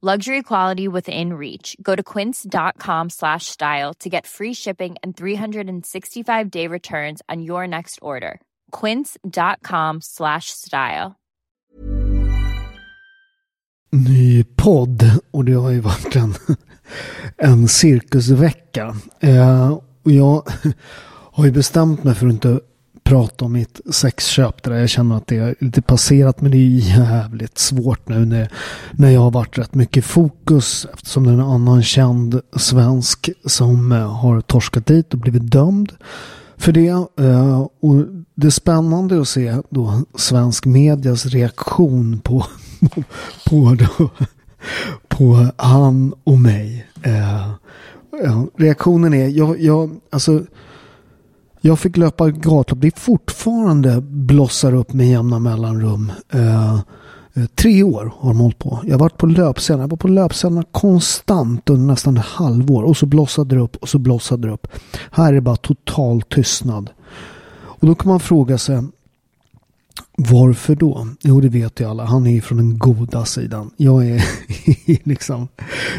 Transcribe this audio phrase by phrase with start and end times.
[0.00, 1.76] Luxury quality within reach.
[1.82, 7.98] Go to quince.com slash style to get free shipping and 365-day returns on your next
[8.00, 8.40] order.
[8.70, 11.16] quince.com slash style.
[13.90, 16.34] ny podd och det har ju varit en,
[17.36, 18.96] en cirkusvecka.
[19.20, 20.42] Eh, och jag
[21.32, 22.60] har ju bestämt mig för att inte
[23.08, 24.62] prata om mitt sexköp.
[24.62, 28.52] Där jag känner att det är lite passerat men det är jävligt svårt nu när,
[28.92, 33.92] när jag har varit rätt mycket fokus eftersom det är en annan känd svensk som
[33.92, 35.92] eh, har torskat dit och blivit dömd
[36.56, 36.88] för det.
[36.88, 42.46] Eh, och det är spännande att se då svensk medias reaktion på
[43.46, 44.10] på, då,
[45.08, 46.86] på han och mig.
[47.02, 47.52] Eh,
[48.56, 50.42] reaktionen är, jag, jag, alltså,
[51.60, 52.80] jag fick löpa gatlopp.
[52.80, 56.12] Det är fortfarande blossar upp med jämna mellanrum.
[56.32, 56.74] Eh,
[57.34, 58.80] eh, tre år har de hållit på.
[58.84, 59.82] Jag har varit på löpsedlarna.
[59.82, 62.82] Jag var på löpsedlarna konstant under nästan ett halvår.
[62.82, 64.68] Och så blossade det upp och så blossade det upp.
[65.10, 66.90] Här är det bara total tystnad.
[67.80, 68.82] Och då kan man fråga sig
[70.16, 71.08] varför då?
[71.20, 72.04] Jo, det vet ju alla.
[72.04, 73.70] Han är från den goda sidan.
[73.76, 74.24] Jag är
[75.08, 75.48] liksom,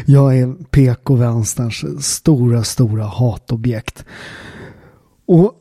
[0.06, 4.04] jag är PK-vänsterns stora, stora hatobjekt.
[5.30, 5.54] Och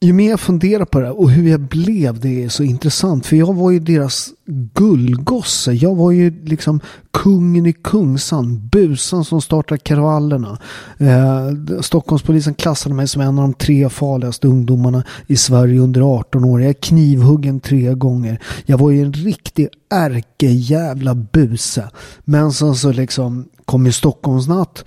[0.00, 3.26] ju mer jag funderar på det och hur jag blev det är så intressant.
[3.26, 4.30] För jag var ju deras
[4.74, 5.72] gullgosse.
[5.72, 6.80] Jag var ju liksom
[7.10, 8.68] kungen i Kungsan.
[8.68, 10.58] Busan som startade kravallerna.
[10.98, 16.44] Eh, Stockholmspolisen klassade mig som en av de tre farligaste ungdomarna i Sverige under 18
[16.44, 16.60] år.
[16.60, 18.40] Jag är knivhuggen tre gånger.
[18.66, 21.90] Jag var ju en riktig ärkejävla buse.
[22.24, 24.84] Men sen så liksom kom ju Stockholmsnatt.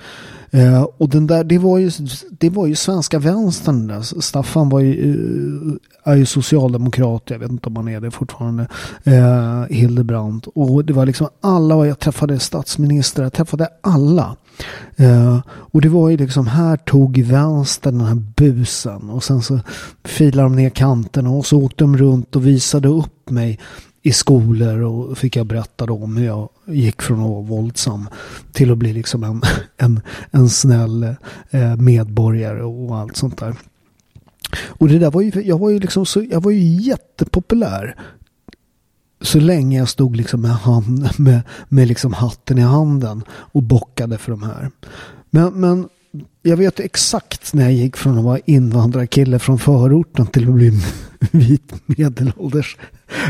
[0.54, 1.92] Eh, och den där, det var ju,
[2.32, 4.22] det var ju svenska vänstern där.
[4.22, 5.12] Staffan var ju,
[6.04, 8.68] eh, är ju socialdemokrat, jag vet inte om han är det fortfarande.
[9.04, 10.48] Eh, Hildebrandt.
[10.56, 14.36] Och det var liksom alla, jag träffade statsminister, jag träffade alla.
[14.96, 19.10] Eh, och det var ju liksom, här tog vänstern den här busen.
[19.10, 19.60] Och sen så
[20.04, 23.60] filade de ner kanterna och så åkte de runt och visade upp mig
[24.02, 28.10] i skolor och fick jag berätta då om hur jag gick från att vara våldsam
[28.52, 29.42] till att bli liksom en,
[29.78, 30.02] en,
[30.32, 31.04] en snäll
[31.50, 33.56] eh, medborgare och allt sånt där.
[34.68, 37.96] Och det där var ju, jag var ju liksom så, jag var ju jättepopulär.
[39.22, 44.18] Så länge jag stod liksom med, hand, med, med liksom hatten i handen och bockade
[44.18, 44.72] för de här.
[45.30, 45.90] Men, men
[46.42, 50.82] jag vet exakt när jag gick från att vara invandrarkille från förorten till att bli
[51.32, 52.78] vit medelålders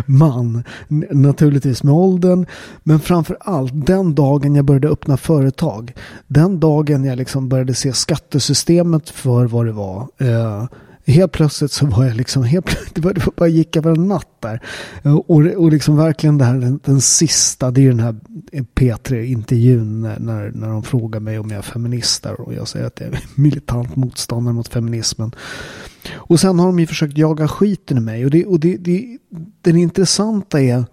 [0.06, 0.64] man.
[1.12, 2.46] Naturligtvis med åldern.
[2.84, 5.94] Men framför allt den dagen jag började öppna företag.
[6.28, 10.08] Den dagen jag liksom började se skattesystemet för vad det var.
[10.18, 10.66] Eh,
[11.12, 14.28] helt plötsligt så var jag liksom, helt det, var, det bara gick över en natt
[14.40, 14.62] där.
[15.04, 18.16] Eh, och, och liksom verkligen det här, den, den sista, det är den här
[18.52, 22.68] eh, P3-intervjun när, när, när de frågar mig om jag är feminist där och jag
[22.68, 25.32] säger att jag är militant motståndare mot feminismen.
[26.14, 29.18] Och sen har de ju försökt jaga skiten i mig och, det, och det, det,
[29.62, 30.86] det intressanta är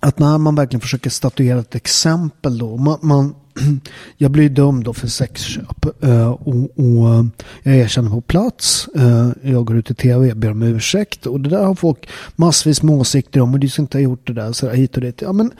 [0.00, 3.34] att när man verkligen försöker statuera ett exempel då, man, man
[4.16, 7.24] jag blir dömd då för sexköp eh, och, och, eh,
[7.62, 8.88] jag erkänner på plats.
[8.96, 12.08] Eh, jag går ut i tv, jag ber om ursäkt och det där har folk
[12.36, 15.02] massvis med åsikter om och du ska inte ha gjort det där så hit och
[15.02, 15.22] dit.
[15.22, 15.50] Ja, men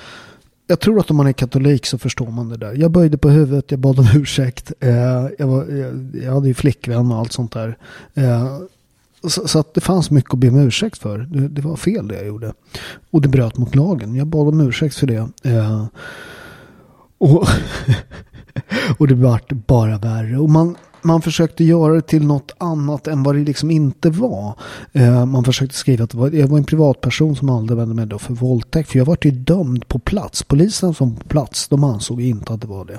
[0.66, 2.74] jag tror att om man är katolik så förstår man det där.
[2.74, 4.72] Jag böjde på huvudet, jag bad om ursäkt.
[5.38, 7.78] Jag, var, jag, jag, hade ju flickvän och allt sånt där.
[9.24, 11.18] Så, så, att det fanns mycket att be om ursäkt för.
[11.18, 12.52] Det, det, var fel det jag gjorde.
[13.10, 14.14] Och det bröt mot lagen.
[14.14, 15.28] Jag bad om ursäkt för det.
[15.42, 15.86] Eh,
[17.18, 17.46] och,
[18.98, 20.38] och det vart bara värre.
[20.38, 24.58] Och man, man försökte göra det till något annat än vad det liksom inte var.
[24.92, 28.34] Eh, man försökte skriva att var, jag var en privatperson som använde mig då för
[28.34, 28.90] våldtäkt.
[28.90, 30.42] För jag var ju dömd på plats.
[30.42, 32.98] Polisen som på plats, de ansåg inte att det var det.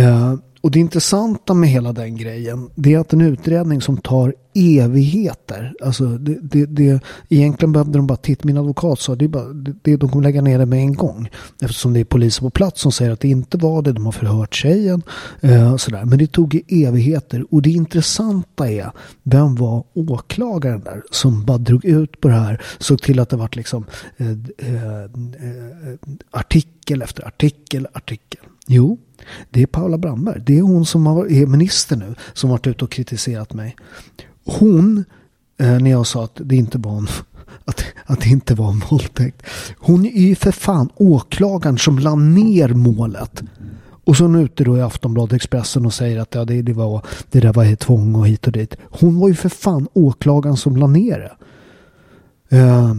[0.00, 4.34] Eh, och det intressanta med hela den grejen, det är att en utredning som tar
[4.54, 5.74] evigheter.
[5.82, 8.46] Alltså det, det, det, egentligen behövde de bara titta.
[8.46, 9.52] Min advokat sa det, bara,
[9.82, 11.30] det, de kommer lägga ner det med en gång.
[11.62, 13.92] Eftersom det är poliser på plats som säger att det inte var det.
[13.92, 15.02] De har förhört tjejen.
[15.40, 16.04] Eh, sådär.
[16.04, 17.54] Men det tog evigheter.
[17.54, 18.90] Och det intressanta är,
[19.22, 22.62] vem var åklagaren där som bara drog ut på det här.
[22.78, 23.84] Såg till att det vart liksom
[24.16, 25.08] eh, eh, eh,
[26.30, 28.40] artikel efter artikel, artikel.
[28.66, 28.98] Jo,
[29.50, 30.42] det är Paula Brandberg.
[30.46, 33.76] Det är hon som är minister nu som varit ute och kritiserat mig.
[34.44, 35.04] Hon,
[35.58, 37.08] eh, när jag sa att det inte var en
[37.64, 39.42] att, att det inte var en våldtäkt.
[39.78, 43.42] Hon är ju för fan åklagaren som la ner målet.
[44.04, 47.02] Och så nu ute då i Aftonbladet Expressen och säger att ja, det, det, var,
[47.30, 48.76] det där var tvång och hit och dit.
[48.82, 51.36] Hon var ju för fan åklagaren som la ner det.
[52.56, 52.94] Eh,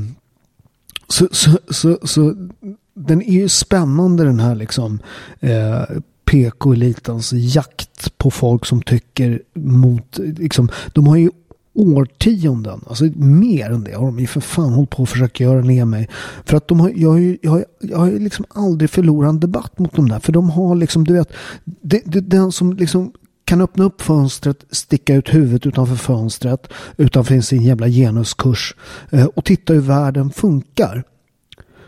[1.07, 2.49] så, så, så, så
[2.93, 4.99] den är ju spännande den här liksom
[5.39, 5.81] eh,
[6.25, 11.29] PK-elitens jakt på folk som tycker mot, liksom, de har ju
[11.75, 15.61] årtionden, alltså mer än det har de ju för fan hållit på att försöka göra
[15.61, 16.09] ner mig.
[16.45, 19.39] För att de har, jag har ju, jag har, jag har liksom aldrig förlorat en
[19.39, 20.19] debatt mot dem där.
[20.19, 21.33] För de har liksom, du vet,
[21.63, 23.11] det, det, den som liksom
[23.45, 26.67] kan öppna upp fönstret, sticka ut huvudet utanför fönstret,
[26.97, 28.75] utanför sin jävla genuskurs
[29.11, 31.03] eh, och titta hur världen funkar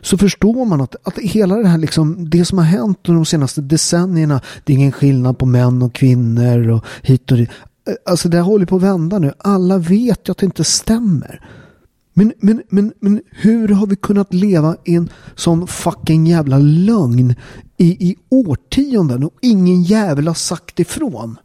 [0.07, 3.25] så förstår man att, att hela det här liksom, det som har hänt under de
[3.25, 7.49] senaste decennierna, det är ingen skillnad på män och kvinnor och hit och dit.
[7.87, 9.33] Eh, alltså det håller på att vända nu.
[9.37, 11.41] Alla vet ju att det inte stämmer.
[12.13, 17.35] Men, men, men, men hur har vi kunnat leva i en sån fucking jävla lögn
[17.77, 21.37] i, i årtionden och ingen jävel har sagt ifrån?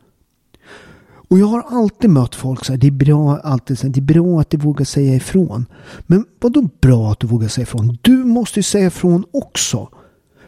[1.32, 4.00] Och jag har alltid mött folk så här, det är bra, alltid så här, det
[4.00, 5.66] är bra att du vågar säga ifrån.
[6.06, 7.98] Men vad då bra att du vågar säga ifrån?
[8.02, 9.88] Du måste ju säga ifrån också.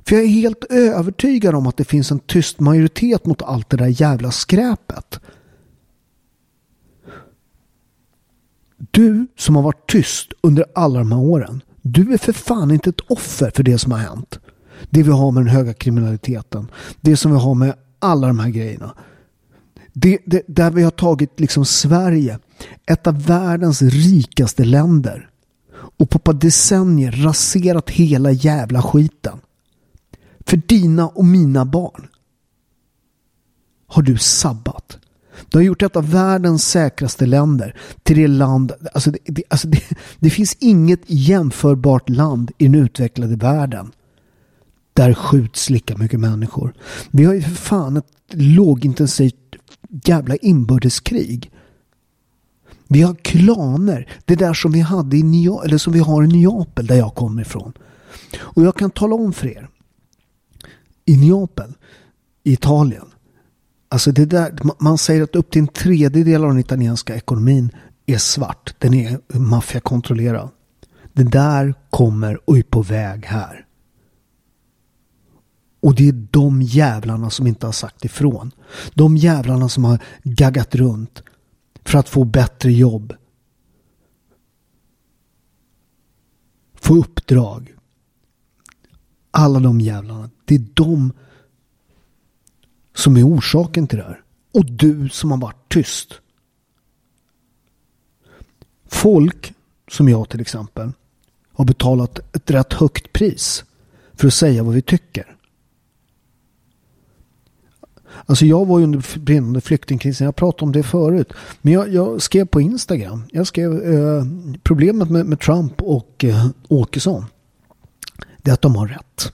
[0.06, 3.76] För jag är helt övertygad om att det finns en tyst majoritet mot allt det
[3.76, 5.20] där jävla skräpet.
[8.90, 11.62] Du som har varit tyst under alla de här åren.
[11.82, 14.38] Du är för fan inte ett offer för det som har hänt.
[14.90, 16.70] Det vi har med den höga kriminaliteten.
[17.00, 18.94] Det som vi har med alla de här grejerna.
[19.96, 22.38] Det, det, där vi har tagit liksom Sverige,
[22.86, 25.30] ett av världens rikaste länder
[25.96, 29.38] och på ett par decennier raserat hela jävla skiten.
[30.46, 32.08] För dina och mina barn
[33.86, 34.98] har du sabbat.
[35.48, 39.68] Du har gjort ett av världens säkraste länder till det land, alltså det, det, alltså
[39.68, 39.82] det,
[40.18, 43.92] det finns inget jämförbart land i den utvecklade världen
[44.92, 46.74] där skjuts lika mycket människor.
[47.10, 49.34] Vi har ju för fan ett lågintensivt
[50.04, 51.50] jävla inbördeskrig.
[52.88, 54.08] Vi har klaner.
[54.24, 57.14] Det där som vi hade i Nya, eller som vi har i Neapel där jag
[57.14, 57.72] kommer ifrån.
[58.36, 59.68] Och jag kan tala om för er.
[61.04, 61.72] I Neapel,
[62.44, 63.06] i Italien.
[63.88, 67.70] Alltså det där, man säger att upp till en tredjedel av den italienska ekonomin
[68.06, 68.74] är svart.
[68.78, 70.48] Den är maffiakontrollerad.
[71.12, 73.63] Det där kommer och är på väg här.
[75.84, 78.50] Och det är de jävlarna som inte har sagt ifrån.
[78.94, 81.22] De jävlarna som har gaggat runt
[81.84, 83.14] för att få bättre jobb.
[86.74, 87.74] Få uppdrag.
[89.30, 90.30] Alla de jävlarna.
[90.44, 91.12] Det är de
[92.94, 94.22] som är orsaken till det här.
[94.54, 96.20] Och du som har varit tyst.
[98.86, 99.54] Folk
[99.88, 100.92] som jag till exempel
[101.52, 103.64] har betalat ett rätt högt pris
[104.14, 105.33] för att säga vad vi tycker.
[108.26, 110.24] Alltså jag var ju under brinnande flyktingkrisen.
[110.24, 111.32] Jag pratade om det förut.
[111.62, 113.22] Men jag, jag skrev på Instagram.
[113.32, 114.24] Jag skrev eh,
[114.62, 117.24] problemet med, med, Trump och eh, Åkesson.
[118.42, 119.32] Det är att de har rätt.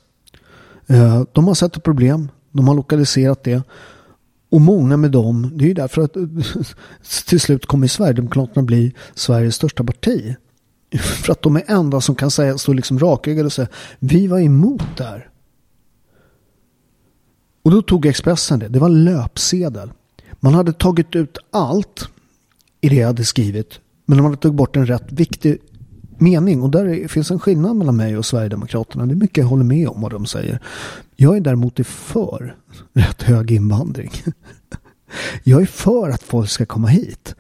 [0.86, 2.28] Eh, de har sett ett problem.
[2.52, 3.62] De har lokaliserat det.
[4.50, 6.12] Och många med dem, det är ju därför att
[7.26, 10.34] till slut kommer Sverigedemokraterna bli Sveriges största parti.
[10.98, 13.68] För att de är enda som kan säga, stå liksom rakögade och säga
[13.98, 15.29] vi var emot det här.
[17.62, 18.68] Och då tog Expressen det.
[18.68, 19.92] Det var löpsedel.
[20.40, 22.08] Man hade tagit ut allt
[22.80, 23.80] i det jag hade skrivit.
[24.06, 25.58] Men man hade tagit bort en rätt viktig
[26.18, 26.62] mening.
[26.62, 29.06] Och där finns en skillnad mellan mig och Sverigedemokraterna.
[29.06, 30.60] Det är mycket jag håller med om vad de säger.
[31.16, 32.56] Jag är däremot för
[32.92, 34.10] rätt hög invandring.
[35.44, 37.34] Jag är för att folk ska komma hit.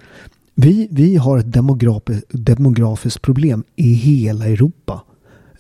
[0.54, 5.02] Vi, vi har ett demografiskt, demografiskt problem i hela Europa.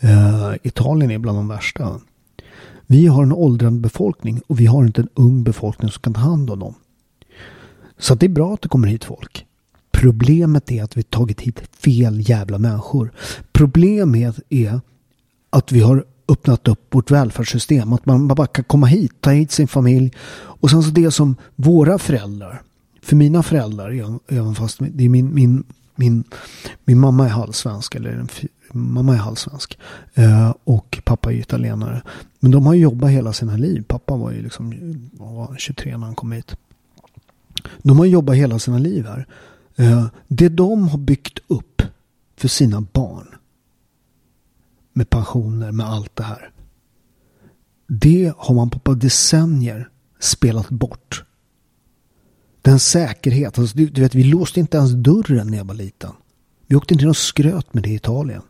[0.04, 2.00] Uh, Italien är bland de värsta.
[2.90, 6.20] Vi har en åldrande befolkning och vi har inte en ung befolkning som kan ta
[6.20, 6.74] hand om dem.
[7.98, 9.46] Så det är bra att det kommer hit folk.
[9.90, 13.12] Problemet är att vi tagit hit fel jävla människor.
[13.52, 14.80] Problemet är
[15.50, 17.92] att vi har öppnat upp vårt välfärdssystem.
[17.92, 20.12] Att man bara kan komma hit, ta hit sin familj.
[20.32, 22.62] Och sen så det som våra föräldrar,
[23.02, 25.64] för mina föräldrar, även fast det är min, min,
[25.96, 26.24] min,
[26.84, 28.26] min mamma är halvsvensk, eller
[28.74, 29.78] mamma är halvsvensk.
[30.14, 32.02] Eh, och pappa är italienare.
[32.40, 33.84] Men de har jobbat hela sina liv.
[33.88, 34.72] Pappa var ju liksom
[35.12, 36.56] var 23 när han kom hit.
[37.82, 39.26] De har jobbat hela sina liv här.
[39.76, 41.82] Eh, det de har byggt upp
[42.36, 43.26] för sina barn.
[44.92, 46.50] Med pensioner, med allt det här.
[47.86, 49.88] Det har man på decennier
[50.20, 51.24] spelat bort.
[52.62, 53.58] Den säkerhet.
[53.58, 56.10] Alltså, du, du, vet, vi låste inte ens dörren när jag var liten.
[56.66, 58.42] Vi åkte inte och skröt med det i Italien.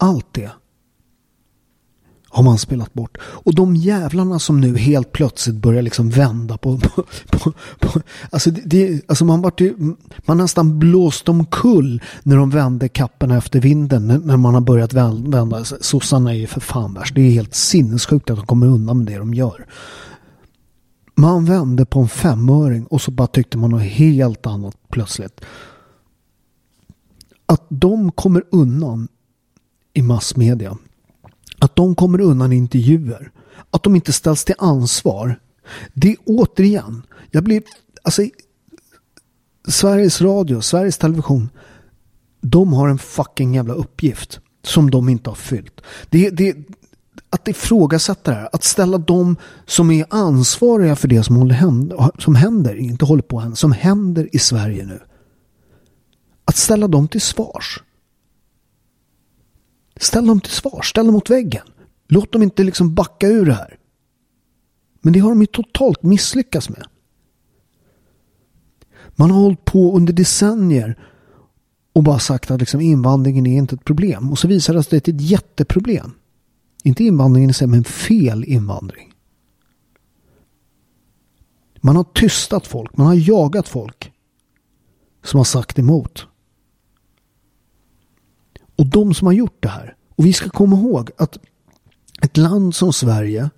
[0.00, 0.50] Allt det
[2.32, 3.18] har man spelat bort.
[3.22, 6.78] Och de jävlarna som nu helt plötsligt börjar liksom vända på...
[6.78, 9.74] på, på, på alltså, det, alltså man vart ju,
[10.26, 14.06] man nästan blåst omkull när de vände kapparna efter vinden.
[14.06, 15.40] När man har börjat vända.
[15.40, 17.14] Alltså, sossarna är ju för fan värst.
[17.14, 19.66] Det är helt sinnessjukt att de kommer undan med det de gör.
[21.14, 25.40] Man vände på en femöring och så bara tyckte man något helt annat plötsligt.
[27.46, 29.08] Att de kommer undan
[29.92, 30.76] i massmedia
[31.60, 33.30] att de kommer undan intervjuer.
[33.70, 35.40] Att de inte ställs till ansvar.
[35.94, 37.62] Det är återigen, jag blir,
[38.02, 38.22] alltså
[39.68, 41.48] Sveriges Radio, Sveriges Television,
[42.40, 45.80] de har en fucking jävla uppgift som de inte har fyllt.
[46.08, 46.56] Det, det,
[47.30, 52.10] att ifrågasätta det här, att ställa de som är ansvariga för det som, håller händer,
[52.18, 55.00] som händer, inte håller på än, som händer i Sverige nu.
[56.44, 57.80] Att ställa dem till svars.
[60.00, 61.66] Ställ dem till svar, ställ dem mot väggen.
[62.08, 63.78] Låt dem inte liksom backa ur det här.
[65.00, 66.86] Men det har de ju totalt misslyckats med.
[69.16, 70.98] Man har hållit på under decennier
[71.92, 74.30] och bara sagt att liksom invandringen är inte ett problem.
[74.30, 76.12] Och så visar det sig att det är ett jätteproblem.
[76.84, 79.12] Inte invandringen i sig, men fel invandring.
[81.80, 84.12] Man har tystat folk, man har jagat folk
[85.24, 86.26] som har sagt emot.
[88.80, 89.94] Och de som har gjort det här.
[90.16, 91.38] Och vi ska komma ihåg att
[92.22, 93.50] ett land som Sverige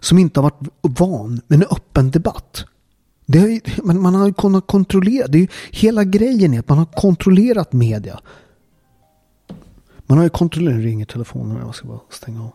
[0.00, 2.64] som inte har varit van med en öppen debatt.
[3.26, 5.26] Det är, man, man har kunnat kontrollera.
[5.26, 8.20] Det är, hela grejen är att man har kontrollerat media.
[10.06, 12.52] Man har ju kontrollerat, ringer telefonen, jag ska bara stänga av.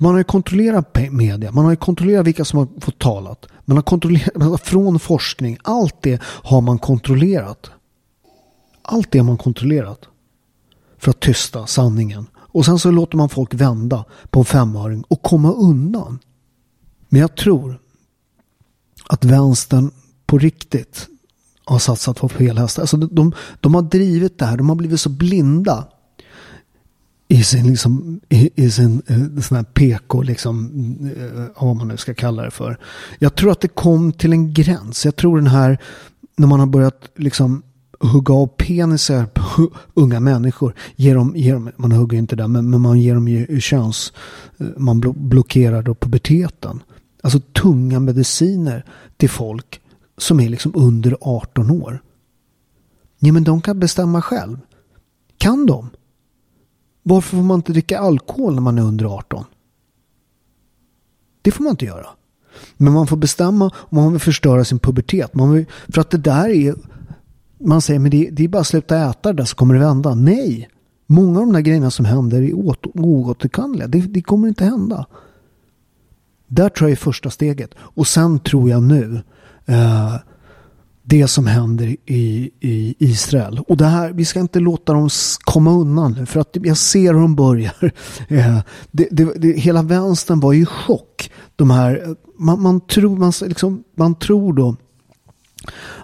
[0.00, 3.46] Man har ju kontrollerat media, man har ju kontrollerat vilka som har fått talat.
[3.64, 7.70] Man har kontrollerat från forskning, allt det har man kontrollerat.
[8.82, 10.08] Allt det har man kontrollerat
[10.98, 12.26] för att tysta sanningen.
[12.34, 16.18] Och sen så låter man folk vända på en femöring och komma undan.
[17.08, 17.80] Men jag tror
[19.06, 19.90] att vänstern
[20.26, 21.08] på riktigt
[21.64, 22.82] har satsat på fel hästar.
[22.82, 24.56] Alltså de, de, de, har drivit det här.
[24.56, 25.88] De har blivit så blinda
[27.28, 30.70] i sin, liksom, i, i sin eh, sån här PK, liksom,
[31.16, 32.78] eh, vad man nu ska kalla det för.
[33.18, 35.04] Jag tror att det kom till en gräns.
[35.04, 35.78] Jag tror den här,
[36.36, 37.62] när man har börjat liksom
[37.98, 40.74] hugga av penisar på unga människor.
[40.96, 44.12] Ger dem, ger dem, man hugger inte där, men, men man ger dem ju köns...
[44.58, 46.82] Eh, man blockerar då puberteten.
[47.22, 48.84] Alltså tunga mediciner
[49.16, 49.80] till folk
[50.16, 52.02] som är liksom under 18 år.
[53.18, 54.58] Ja, men de kan bestämma själv.
[55.38, 55.90] Kan de?
[57.02, 59.44] Varför får man inte dricka alkohol när man är under 18?
[61.42, 62.06] Det får man inte göra.
[62.76, 65.34] Men man får bestämma om man vill förstöra sin pubertet.
[65.34, 66.74] Man vill, för att det där är
[67.60, 69.80] man säger men det, det är bara att sluta äta det där så kommer det
[69.80, 70.14] vända.
[70.14, 70.68] Nej,
[71.06, 72.52] många av de där grejerna som händer är
[72.94, 73.88] oåterkalleliga.
[73.88, 75.06] Det, det kommer inte hända.
[76.46, 77.70] Där tror jag är första steget.
[77.78, 79.22] Och sen tror jag nu
[79.66, 80.14] eh,
[81.02, 83.60] det som händer i, i Israel.
[83.68, 85.08] Och det här, vi ska inte låta dem
[85.44, 86.26] komma undan nu.
[86.26, 87.74] För att jag ser hur de börjar.
[88.28, 88.58] Eh,
[88.90, 91.30] det, det, det, hela vänstern var i chock.
[91.56, 94.76] De här, eh, man, man, tror, man, liksom, man tror då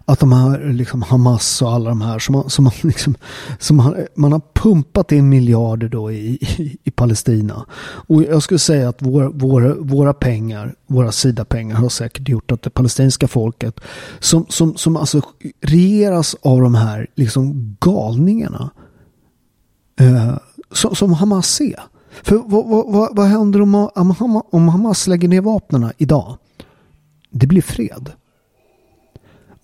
[0.04, 3.14] att de här liksom Hamas och alla de här som, man, som, man, liksom,
[3.58, 7.66] som har, man har pumpat in miljarder då i, i, i Palestina.
[8.08, 12.62] Och jag skulle säga att vår, våra, våra pengar, våra SIDA-pengar har säkert gjort att
[12.62, 13.80] det palestinska folket
[14.20, 15.22] som, som, som alltså
[15.60, 18.70] regeras av de här liksom galningarna
[20.00, 20.36] eh,
[20.72, 21.80] som, som Hamas är.
[22.22, 26.36] För vad, vad, vad händer om, om, om Hamas lägger ner vapnen idag?
[27.30, 28.12] Det blir fred.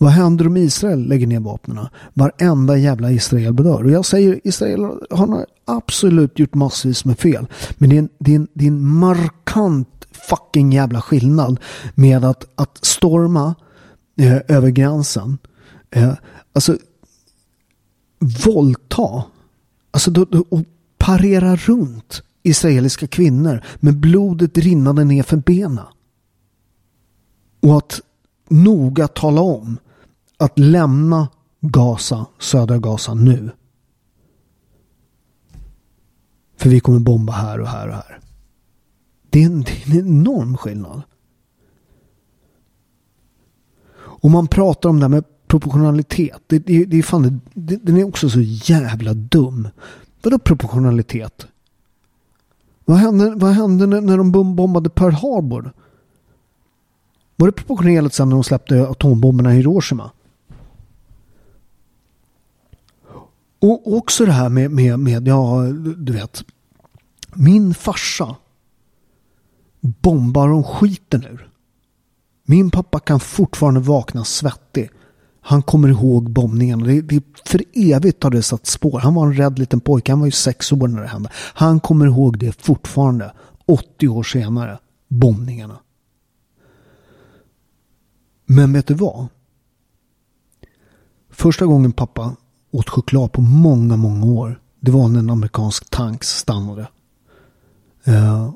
[0.02, 1.87] Vad händer om Israel lägger ner vapnen?
[2.14, 3.85] Varenda jävla Israel bedör.
[3.85, 4.80] Och jag säger Israel
[5.11, 7.47] har absolut gjort massvis med fel.
[7.78, 11.61] Men det är en, det är en, det är en markant fucking jävla skillnad
[11.95, 13.54] med att, att storma
[14.16, 15.38] eh, över gränsen.
[15.90, 16.12] Eh,
[16.52, 16.76] alltså
[18.45, 19.25] våldta.
[19.90, 20.61] Alltså då, då, och
[20.99, 25.87] parera runt israeliska kvinnor med blodet rinnande ner för benen.
[27.61, 28.00] Och att
[28.49, 29.78] noga tala om
[30.40, 31.28] att lämna
[31.61, 33.50] Gaza, södra Gaza nu.
[36.56, 38.20] För vi kommer bomba här och här och här.
[39.30, 41.02] Det är en, det är en enorm skillnad.
[43.97, 46.42] Och man pratar om det här med proportionalitet.
[46.47, 49.68] Det, det, det är fan, det, den är också så jävla dum.
[50.23, 51.47] Vadå proportionalitet?
[52.85, 55.73] Vad hände, vad hände när, när de bombade Pearl Harbor?
[57.37, 60.11] Var det proportionerligt sen när de släppte atombomberna i Hiroshima?
[63.61, 65.62] Och också det här med, med, med, ja,
[65.97, 66.45] du vet.
[67.35, 68.37] Min farsa
[69.81, 71.50] bombar om skiten ur.
[72.45, 74.90] Min pappa kan fortfarande vakna svettig.
[75.40, 76.79] Han kommer ihåg bombningen.
[76.79, 79.00] Det, det, för evigt har det satt spår.
[79.00, 80.12] Han var en rädd liten pojke.
[80.12, 81.31] Han var ju sex år när det hände.
[81.35, 83.33] Han kommer ihåg det fortfarande.
[83.67, 84.79] 80 år senare.
[85.09, 85.79] Bombningarna.
[88.47, 89.29] Men vet du vad?
[91.31, 92.37] Första gången pappa
[92.71, 94.61] åt choklad på många, många år.
[94.81, 96.89] Det var när en amerikansk tank stannade.
[98.05, 98.53] Eh,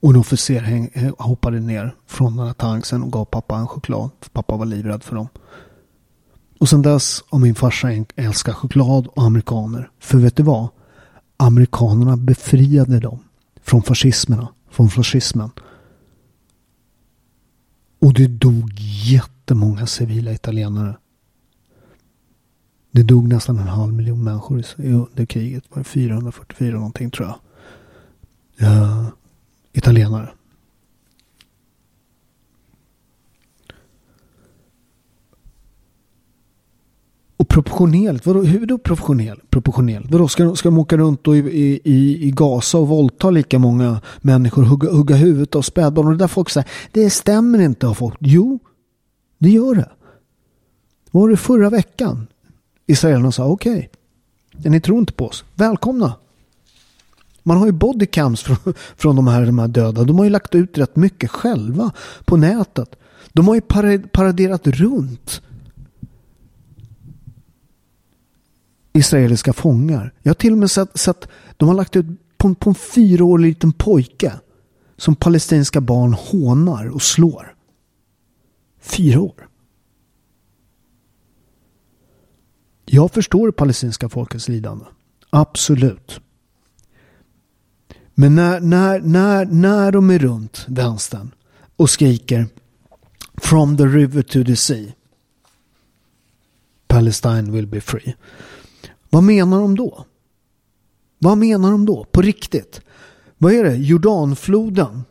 [0.00, 4.10] och en officer eh, hoppade ner från den här tanksen och gav pappa en choklad.
[4.20, 5.28] För pappa var livrädd för dem.
[6.60, 9.90] Och sen dess har min farsa älskat choklad och amerikaner.
[9.98, 10.68] För vet du vad?
[11.36, 13.18] Amerikanerna befriade dem
[13.62, 14.48] från fascismerna.
[14.70, 15.50] Från fascismen.
[18.00, 18.72] Och det dog
[19.04, 20.96] jättemånga civila italienare.
[22.98, 25.64] Det dog nästan en halv miljon människor under kriget.
[25.68, 27.38] Var det 444 någonting tror jag.
[28.68, 29.08] Uh,
[29.72, 30.28] italienare.
[37.36, 39.50] Och proportionellt, vadå, hur då proportionellt?
[39.50, 40.10] proportionellt?
[40.10, 44.00] Vadå, ska, ska de åka runt då i, i, i Gaza och våldta lika många
[44.20, 46.06] människor, hugga, hugga huvudet av spädbarn?
[46.06, 48.16] Och det där folk säger, det stämmer inte av folk.
[48.20, 48.58] Jo,
[49.38, 49.90] det gör det.
[51.10, 52.26] Var det förra veckan?
[52.90, 53.90] Israelerna sa okej,
[54.58, 55.44] okay, ni tror inte på oss.
[55.54, 56.14] Välkomna.
[57.42, 58.56] Man har ju bodycams från,
[58.96, 60.04] från de, här, de här döda.
[60.04, 61.90] De har ju lagt ut rätt mycket själva
[62.24, 62.96] på nätet.
[63.32, 63.60] De har ju
[64.12, 65.42] paraderat runt
[68.92, 70.14] israeliska fångar.
[70.22, 73.46] Jag har till och med sett, sett de har lagt ut på, på en fyraårig
[73.46, 74.32] liten pojke
[74.96, 77.54] som palestinska barn hånar och slår.
[78.80, 79.47] Fyra år.
[82.90, 84.84] Jag förstår palestinska folkets lidande.
[85.30, 86.20] Absolut.
[88.14, 91.30] Men när, när, när, när de är runt vänstern
[91.76, 92.46] och skriker
[93.34, 94.92] From the river to the sea.
[96.88, 98.14] Palestine will be free.
[99.10, 100.04] Vad menar de då?
[101.18, 102.04] Vad menar de då?
[102.04, 102.80] På riktigt?
[103.38, 103.76] Vad är det?
[103.76, 105.04] Jordanfloden?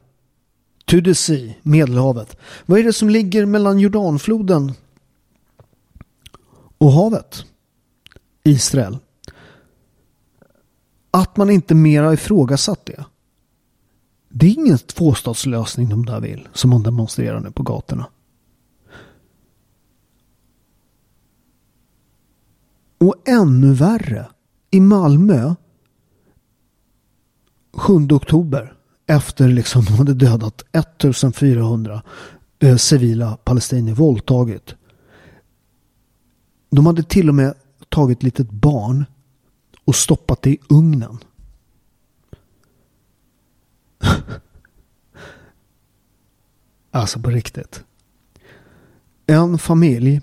[0.85, 2.37] To the sea, Medelhavet.
[2.65, 4.73] Vad är det som ligger mellan Jordanfloden
[6.77, 7.45] och havet?
[8.47, 8.97] Israel.
[11.11, 13.05] Att man inte mer har ifrågasatt det.
[14.29, 18.05] Det är ingen tvåstatslösning de där vill, som man demonstrerar nu på gatorna.
[22.97, 24.27] Och ännu värre,
[24.71, 25.55] i Malmö
[27.73, 28.73] 7 oktober
[29.07, 32.01] efter liksom de hade dödat 1400
[32.59, 34.75] eh, civila palestinier, våldtagit.
[36.69, 37.53] De hade till och med
[37.89, 39.05] tagit ett litet barn
[39.85, 41.17] och stoppat det i ugnen.
[46.91, 47.83] alltså på riktigt.
[49.27, 50.21] En familj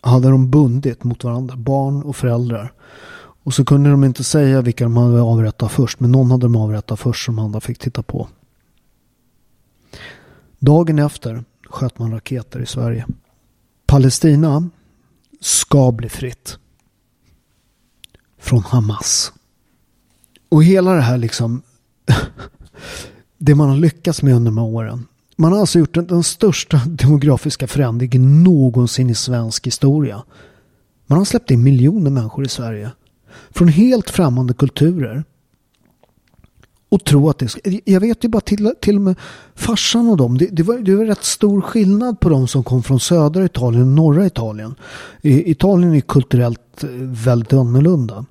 [0.00, 2.72] hade de bundit mot varandra, barn och föräldrar.
[3.44, 6.56] Och så kunde de inte säga vilka de hade avrättat först, men någon hade de
[6.56, 8.28] avrättat först som andra fick titta på.
[10.58, 13.06] Dagen efter sköt man raketer i Sverige.
[13.86, 14.70] Palestina
[15.44, 16.58] ska bli fritt.
[18.38, 19.32] Från Hamas.
[20.48, 21.62] Och hela det här liksom.
[23.38, 25.06] det man har lyckats med under de här åren.
[25.36, 30.22] Man har alltså gjort den, största demografiska förändringen någonsin i svensk historia.
[31.06, 32.90] Man har släppt in miljoner människor i Sverige.
[33.50, 35.24] Från helt främmande kulturer.
[36.92, 39.14] Och tro att det ska, Jag vet ju bara till, till och med
[39.54, 40.38] farsan och dem.
[40.38, 43.82] Det, det, var, det var rätt stor skillnad på de som kom från södra Italien
[43.82, 44.74] och norra Italien.
[45.22, 48.24] I, Italien är kulturellt eh, väldigt annorlunda.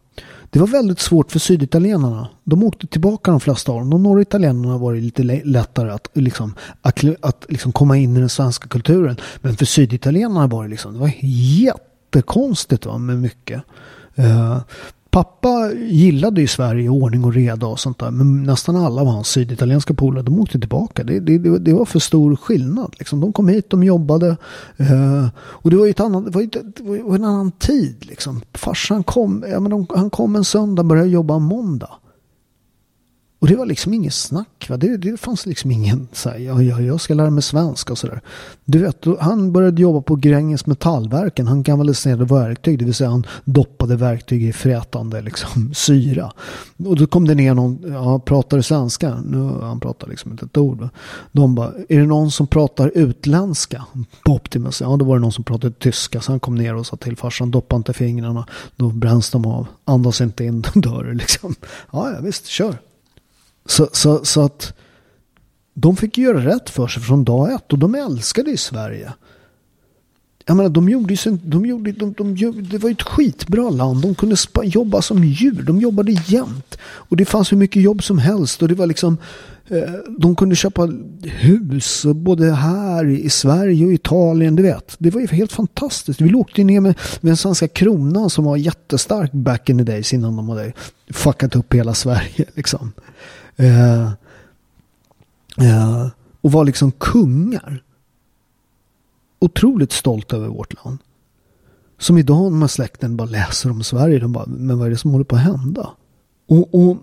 [0.50, 2.30] Det var väldigt svårt för syditalienarna.
[2.44, 3.90] De åkte tillbaka de flesta av dem.
[3.90, 8.20] De norra italienarna var det lite lättare att, liksom, att, att liksom komma in i
[8.20, 9.18] den svenska kulturen.
[9.42, 13.64] Men för syditalienarna var det liksom, det var jättekonstigt va, med mycket.
[14.20, 14.58] Uh,
[15.12, 18.12] Pappa gillade ju Sverige, ordning och reda och sånt där.
[18.12, 21.04] Men nästan alla av hans syditalienska polare, de åkte tillbaka.
[21.04, 22.96] Det, det, det, var för stor skillnad.
[23.00, 23.20] Liksom.
[23.20, 24.38] De kom hit, de jobbade.
[24.78, 28.06] Eh, och det var ju ett annat, det var, ett, det var en annan tid.
[28.06, 28.42] Liksom.
[28.54, 31.90] Farsan kom, ja, men de, han kom en söndag och började jobba en måndag.
[33.42, 34.66] Och det var liksom inget snack.
[34.70, 34.78] Va?
[34.78, 37.98] Det, det fanns liksom ingen så här, ja, ja, jag ska lära mig svenska och
[37.98, 38.22] sådär.
[38.66, 41.48] Du vet, han började jobba på Gränges metallverken.
[41.48, 46.32] Han kanaliserade verktyg, det vill säga han doppade verktyg i frätande liksom, syra.
[46.86, 49.22] Och då kom det ner någon, ja, pratar du svenska?
[49.26, 50.80] Nu, han pratar liksom inte ett ord.
[50.80, 50.90] Va?
[51.32, 53.86] De bara, är det någon som pratar utländska?
[54.26, 56.22] På Optimus, ja då var det någon som pratade tyska.
[56.22, 58.48] Så han kom ner och sa till farsan, doppa inte fingrarna.
[58.76, 59.68] Då bränns de av.
[59.86, 61.56] Andas inte in, då dör liksom.
[61.92, 62.78] Ja, ja visst, kör.
[63.66, 64.74] Så, så, så att
[65.74, 69.14] de fick göra rätt för sig från dag ett och de älskade ju Sverige.
[70.46, 73.70] Jag menar, de gjorde ju, de gjorde, de, de, de, det var ju ett skitbra
[73.70, 74.02] land.
[74.02, 75.62] De kunde spa, jobba som djur.
[75.62, 76.78] De jobbade jämt.
[76.84, 78.62] Och det fanns hur mycket jobb som helst.
[78.62, 79.18] Och det var liksom,
[79.68, 80.90] eh, de kunde köpa
[81.24, 84.56] hus både här i Sverige och Italien.
[84.56, 86.22] Du vet, det var ju helt fantastiskt.
[86.22, 90.14] Vi åkte ner med, med den svenska kronan som var jättestark back in the days
[90.14, 90.74] innan de hade
[91.10, 92.46] fuckat upp hela Sverige.
[92.56, 92.92] Liksom.
[93.62, 94.12] Eh,
[95.68, 96.08] eh,
[96.42, 97.84] och var liksom kungar.
[99.40, 100.98] Otroligt stolt över vårt land.
[101.98, 104.20] Som idag när släkten bara läser om Sverige.
[104.20, 105.90] De bara, men vad är det som håller på att hända?
[106.48, 106.98] Och, och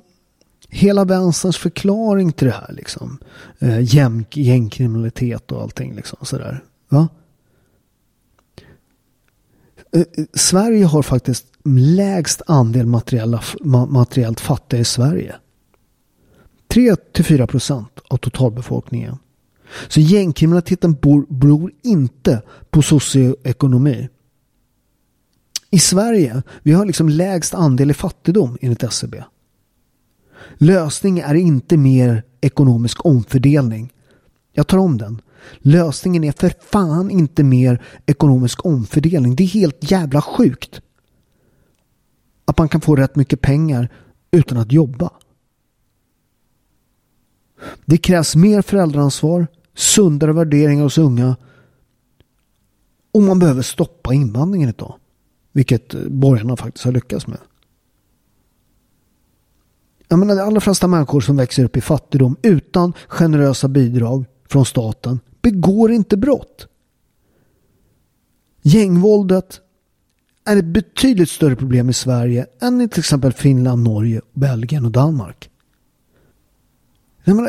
[0.68, 3.18] hela vänsterns förklaring till det här liksom.
[3.58, 6.64] Eh, gäng, gängkriminalitet och allting liksom sådär.
[6.88, 7.08] Va?
[9.92, 13.42] Eh, eh Sverige har faktiskt lägst andel materiella,
[13.88, 15.34] materiellt fattiga i Sverige.
[16.68, 19.18] 3-4 procent av totalbefolkningen.
[19.88, 20.96] Så gängkriminaliteten
[21.28, 24.08] beror inte på socioekonomi.
[25.70, 29.24] I Sverige, vi har liksom lägst andel i fattigdom enligt SCB.
[30.56, 33.92] Lösning Lösningen är inte mer ekonomisk omfördelning.
[34.52, 35.20] Jag tar om den.
[35.58, 39.36] Lösningen är för fan inte mer ekonomisk omfördelning.
[39.36, 40.80] Det är helt jävla sjukt.
[42.44, 43.88] Att man kan få rätt mycket pengar
[44.30, 45.10] utan att jobba.
[47.84, 51.36] Det krävs mer föräldraansvar, sundare värderingar hos unga
[53.12, 54.94] och man behöver stoppa invandringen idag.
[55.52, 57.38] Vilket eh, borgarna faktiskt har lyckats med.
[60.08, 64.64] Jag menar, de allra flesta människor som växer upp i fattigdom utan generösa bidrag från
[64.64, 66.68] staten begår inte brott.
[68.62, 69.60] Gängvåldet
[70.44, 74.90] är ett betydligt större problem i Sverige än i till exempel Finland, Norge, Belgien och
[74.92, 75.50] Danmark.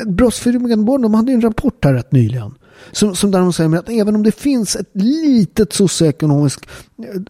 [0.07, 2.55] Brottsförebyggande rådet hade en rapport här rätt nyligen.
[2.91, 6.65] Som, som där de säger att även om det finns ett litet socioekonomiskt,
[6.97, 7.21] eh,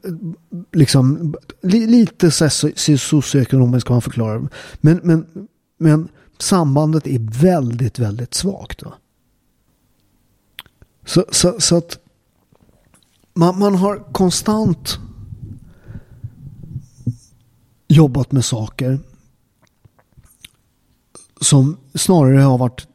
[0.72, 4.50] liksom, lite socioekonomiskt kan man förklara
[4.82, 5.26] men, men,
[5.78, 6.08] men
[6.38, 8.80] sambandet är väldigt, väldigt svagt.
[8.80, 8.94] Då.
[11.06, 12.00] Så, så, så att
[13.34, 15.00] man, man har konstant
[17.88, 19.00] jobbat med saker
[21.42, 22.88] som snarare har varit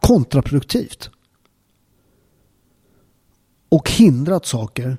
[0.00, 1.10] kontraproduktivt.
[3.68, 4.98] Och hindrat saker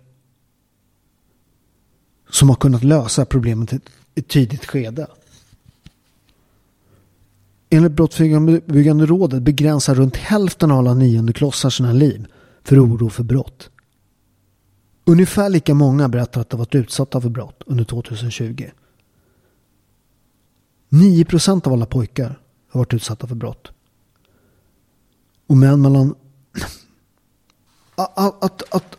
[2.30, 3.80] som har kunnat lösa problemet i
[4.16, 5.08] ett tidigt skede.
[7.70, 12.28] Enligt Brottsförebyggande rådet begränsar runt hälften av alla niondeklossar sina liv
[12.64, 13.70] för oro för brott.
[15.06, 18.70] Ungefär lika många berättar att de varit utsatta för brott under 2020.
[20.90, 22.41] 9 procent av alla pojkar
[22.72, 23.72] har varit utsatta för brott.
[25.48, 26.16] Och män mellan...
[27.96, 28.98] Att, att, att,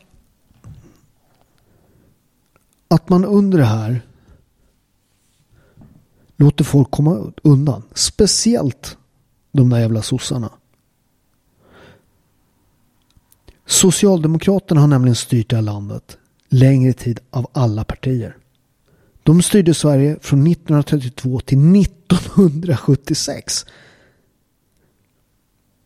[2.88, 4.06] att man under det här
[6.36, 7.82] låter folk komma undan.
[7.94, 8.96] Speciellt
[9.52, 10.50] de där jävla sossarna.
[13.66, 18.36] Socialdemokraterna har nämligen styrt det här landet längre tid av alla partier.
[19.22, 21.58] De styrde Sverige från 1932 till
[22.14, 23.66] 1976.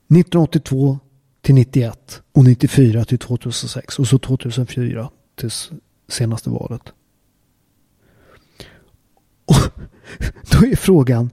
[0.08, 0.98] 1982
[1.42, 5.50] till 91 och 94 till 2006 och så 2004 till
[6.08, 6.82] senaste valet.
[9.44, 9.56] Och
[10.50, 11.30] då är frågan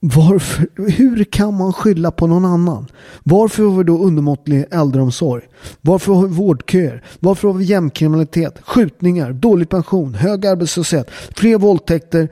[0.00, 2.86] varför, hur kan man skylla på någon annan?
[3.22, 5.44] Varför har vi då undermåttlig äldreomsorg?
[5.80, 7.04] Varför har vi vårdköer?
[7.20, 12.28] Varför har vi gängkriminalitet, skjutningar, dålig pension, hög arbetslöshet, fler våldtäkter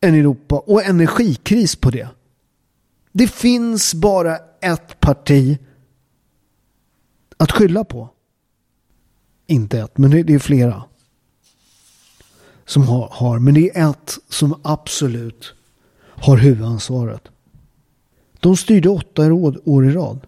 [0.00, 2.08] än Europa och energikris på det?
[3.12, 5.58] Det finns bara ett parti
[7.36, 8.10] att skylla på.
[9.46, 10.84] Inte ett, men det är flera.
[12.64, 15.54] Som har, har, men det är ett som absolut
[16.02, 17.22] har huvudansvaret.
[18.40, 20.26] De styrde åtta råd år i rad.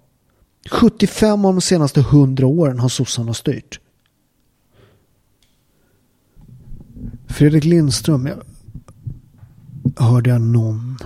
[0.70, 3.80] 75 av de senaste 100 åren har sossarna styrt.
[7.28, 8.38] Fredrik Lindström, jag
[10.04, 10.98] hörde jag någon,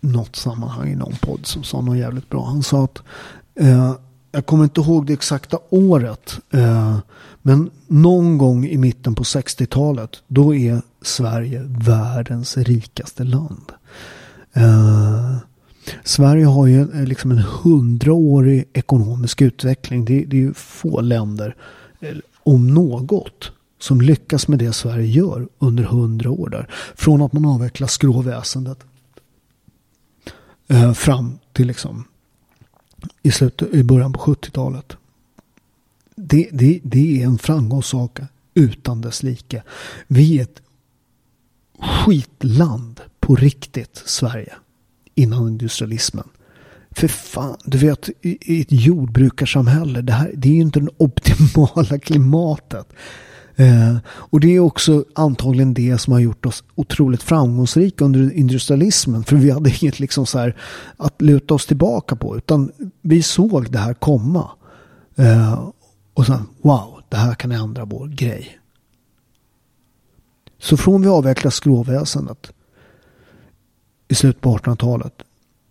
[0.00, 2.44] något sammanhang i någon podd som sa något jävligt bra.
[2.44, 3.02] Han sa att,
[3.54, 3.94] eh,
[4.32, 6.98] jag kommer inte ihåg det exakta året, eh,
[7.42, 13.72] men någon gång i mitten på 60-talet, då är Sverige världens rikaste land.
[14.52, 15.36] Eh,
[16.04, 20.04] Sverige har ju eh, liksom en hundraårig ekonomisk utveckling.
[20.04, 21.56] Det, det är ju få länder,
[22.00, 26.66] eh, om något, som lyckas med det Sverige gör under hundra år där.
[26.94, 28.78] Från att man avvecklar skråväsendet
[30.68, 32.04] eh, fram till liksom
[33.22, 34.96] i, slutet, i början på 70-talet.
[36.16, 39.62] Det, det, det är en framgångssaga utan dess like.
[40.06, 40.62] Vi är ett
[41.78, 44.52] skitland på riktigt Sverige
[45.14, 46.28] innan industrialismen.
[46.90, 51.98] För fan, du vet i ett jordbrukarsamhälle, det, här, det är ju inte det optimala
[52.02, 52.92] klimatet.
[53.56, 59.24] Eh, och det är också antagligen det som har gjort oss otroligt framgångsrika under industrialismen.
[59.24, 60.56] För vi hade inget liksom så här
[60.96, 62.36] att luta oss tillbaka på.
[62.36, 64.50] Utan vi såg det här komma.
[65.16, 65.68] Eh,
[66.14, 68.58] och sen, wow, det här kan ändra vår grej.
[70.58, 72.52] Så från vi avvecklar skråväsendet
[74.08, 75.14] i slutet på 1800-talet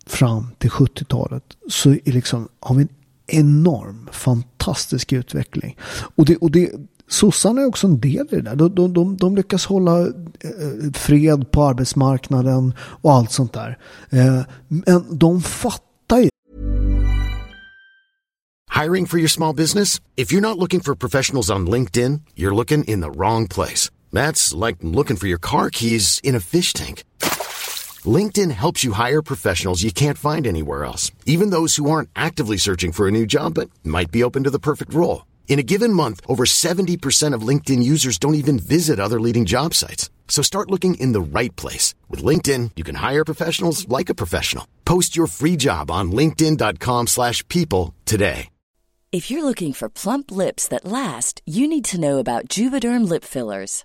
[0.06, 2.88] fram till 70-talet så är liksom, har vi en
[3.26, 5.76] enorm fantastisk utveckling.
[6.14, 6.70] Och det, och det,
[7.12, 8.56] sossarna är också en del i det där.
[8.56, 13.78] De, de, de, de lyckas hålla eh, fred på arbetsmarknaden och allt sånt där.
[14.10, 16.28] Eh, men de fattar ju.
[18.82, 20.00] Hiring for your small business?
[20.16, 23.90] If you're not looking for professionals on LinkedIn, you're looking in the wrong place.
[24.12, 27.04] That's like looking for your car keys in a fish tank.
[28.04, 32.58] LinkedIn helps you hire professionals you can't find anywhere else, even those who aren't actively
[32.58, 35.22] searching for a new job but might be open to the perfect role.
[35.52, 39.74] In a given month, over 70% of LinkedIn users don't even visit other leading job
[39.74, 40.08] sites.
[40.26, 41.94] So start looking in the right place.
[42.08, 44.66] With LinkedIn, you can hire professionals like a professional.
[44.86, 48.48] Post your free job on linkedin.com slash people today.
[49.12, 53.22] If you're looking for plump lips that last, you need to know about Juvederm Lip
[53.22, 53.84] Fillers.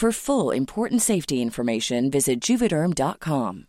[0.00, 3.64] For full important safety information, visit juvederm.com.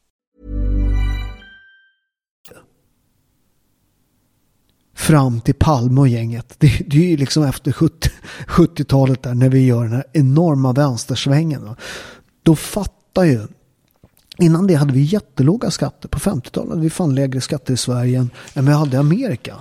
[4.95, 6.55] Fram till Palme och gänget.
[6.57, 8.09] Det, det är ju liksom efter 70,
[8.47, 11.75] 70-talet där när vi gör den här enorma vänstersvängen.
[12.43, 13.47] Då fattar ju
[14.37, 16.09] Innan det hade vi jättelåga skatter.
[16.09, 19.55] På 50-talet hade vi fan lägre skatter i Sverige än vi hade i Amerika.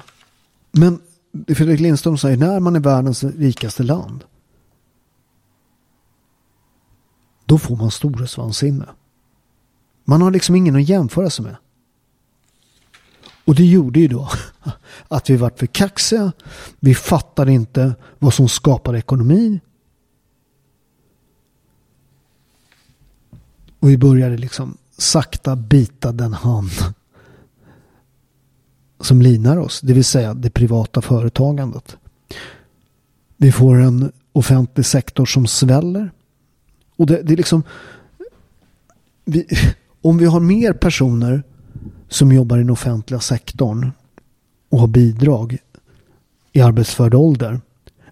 [0.72, 1.00] Men
[1.46, 4.24] Fredrik Lindström säger när man är världens rikaste land
[7.48, 8.88] då får man storhetsvansinne.
[10.04, 11.56] Man har liksom ingen att jämföra sig med.
[13.44, 14.28] Och det gjorde ju då
[15.08, 16.32] att vi vart för kaxiga.
[16.80, 19.60] Vi fattade inte vad som skapar ekonomi.
[23.80, 26.70] Och vi började liksom sakta bita den hand
[29.00, 29.80] som linar oss.
[29.80, 31.96] Det vill säga det privata företagandet.
[33.36, 36.10] Vi får en offentlig sektor som sväller.
[36.98, 37.62] Och det, det är liksom...
[39.24, 39.46] Vi,
[40.02, 41.42] om vi har mer personer
[42.08, 43.90] som jobbar i den offentliga sektorn
[44.68, 45.58] och har bidrag
[46.52, 47.60] i arbetsför ålder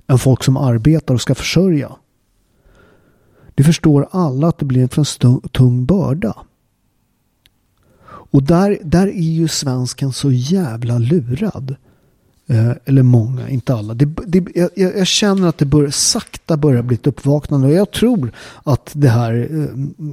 [0.07, 1.96] än folk som arbetar och ska försörja.
[3.55, 6.37] Det förstår alla att det blir en för tung börda.
[8.07, 11.77] Och där, där är ju svensken så jävla lurad.
[12.48, 13.94] Eh, eller många, inte alla.
[13.94, 17.66] Det, det, jag, jag, känner att det bör, sakta börjar bli ett uppvaknande.
[17.66, 18.32] Och jag tror
[18.64, 20.06] att det här, eh,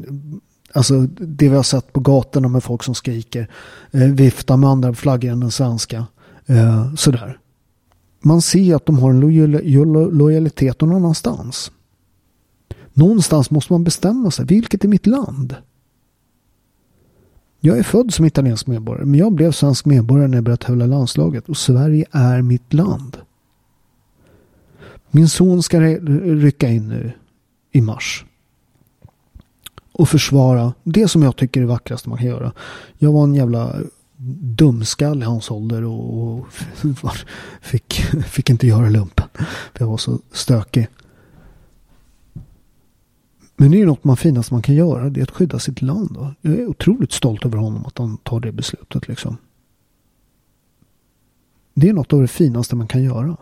[0.73, 3.49] alltså det vi har sett på gatorna med folk som skriker,
[3.91, 6.05] eh, viftar med andra flaggor än den svenska.
[6.45, 7.37] Eh, sådär.
[8.19, 11.71] Man ser att de har en lojal, lojalitet någon annanstans.
[12.93, 14.45] Någonstans måste man bestämma sig.
[14.45, 15.55] Vilket är mitt land?
[17.65, 20.85] Jag är född som italiensk medborgare, men jag blev svensk medborgare när jag började tävla
[20.85, 23.17] i landslaget och Sverige är mitt land.
[25.11, 27.11] Min son ska rycka in nu
[27.71, 28.25] i mars
[29.91, 32.53] och försvara det som jag tycker är vackrast man kan göra.
[32.97, 33.75] Jag var en jävla
[34.41, 36.47] dumskall i hans ålder och,
[37.61, 37.93] fick,
[38.27, 39.27] fick inte göra lumpen.
[39.73, 40.87] För jag var så stökig.
[43.63, 45.09] Men det är ju något man finast man kan göra.
[45.09, 46.17] Det är att skydda sitt land.
[46.17, 46.35] Va?
[46.41, 49.07] Jag är otroligt stolt över honom att han tar det beslutet.
[49.07, 49.37] Liksom.
[51.73, 53.37] Det är något av det finaste man kan göra.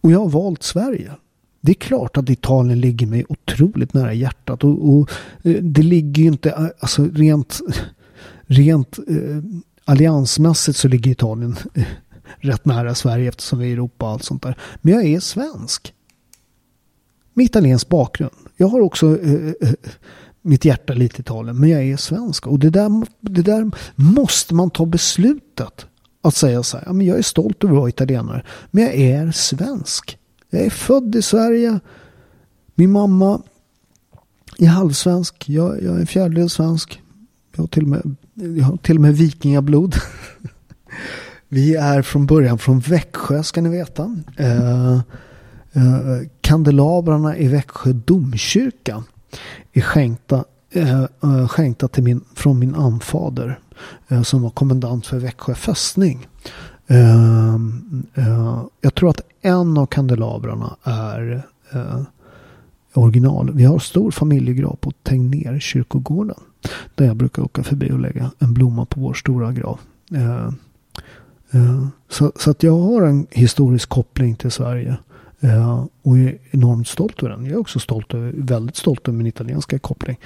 [0.00, 1.12] Och jag har valt Sverige.
[1.60, 4.64] Det är klart att Italien ligger mig otroligt nära hjärtat.
[4.64, 5.10] Och, och
[5.42, 7.60] eh, det ligger ju inte, eh, alltså rent,
[8.42, 9.42] rent eh,
[9.84, 11.86] alliansmässigt så ligger Italien eh,
[12.38, 14.58] rätt nära Sverige eftersom vi är i Europa och allt sånt där.
[14.82, 15.92] Men jag är svensk
[17.36, 18.32] med italiensk bakgrund.
[18.56, 19.74] Jag har också eh, eh,
[20.42, 22.46] mitt hjärta lite i Italien, men jag är svensk.
[22.46, 25.86] Och det där, det där måste man ta beslutet
[26.22, 28.94] att säga så här, ja, men jag är stolt över att vara italienare, men jag
[28.94, 30.18] är svensk.
[30.50, 31.80] Jag är född i Sverige.
[32.74, 33.42] Min mamma
[34.58, 35.48] är halvsvensk.
[35.48, 37.02] Jag, jag är en fjärdedel svensk.
[37.54, 39.94] Jag har till och med, jag har till och med vikingablod.
[41.48, 44.16] Vi är från början från Växjö ska ni veta.
[44.36, 45.00] Eh,
[45.76, 49.04] Eh, kandelabrarna i Växjö domkyrka
[49.72, 53.58] är skänkta, eh, eh skänkta till min, från min anfader
[54.08, 56.28] eh, som var kommendant för Växjö fästning.
[56.86, 61.42] Ehm, eh, jag tror att en av kandelabrarna är
[62.92, 63.50] original.
[63.52, 66.40] Vi har stor familjegrav på Tegner kyrkogården.
[66.94, 69.80] Där jag brukar åka förbi och lägga en blomma på vår stora grav.
[72.08, 74.96] så, så att jag har en historisk koppling till Sverige.
[75.44, 77.44] Uh, och är enormt stolt över den.
[77.44, 80.16] Jag är också stolt över, väldigt stolt över min italienska koppling.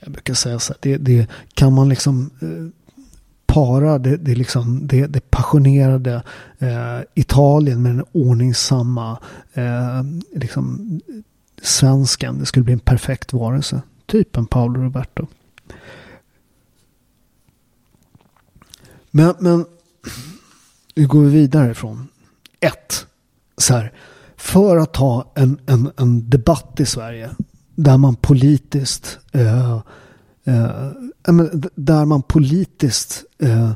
[0.00, 2.68] Jag brukar säga så här, det, det kan man liksom uh,
[3.46, 6.22] para det, det, liksom, det, det passionerade
[6.62, 9.18] uh, Italien med den ordningsamma
[10.32, 11.00] liksom,
[11.62, 12.38] svensken.
[12.38, 13.82] Det skulle bli en perfekt varelse.
[14.06, 15.26] Typ en Paolo Roberto.
[19.10, 19.66] Men, men
[20.94, 22.08] nu går vi vidare ifrån
[22.60, 23.06] ett.
[23.56, 23.92] Så här
[24.36, 27.30] för att ha en, en, en debatt i Sverige
[27.74, 29.72] där man politiskt eh,
[30.44, 30.86] eh,
[31.28, 31.34] eh
[31.74, 33.72] där man politiskt eh,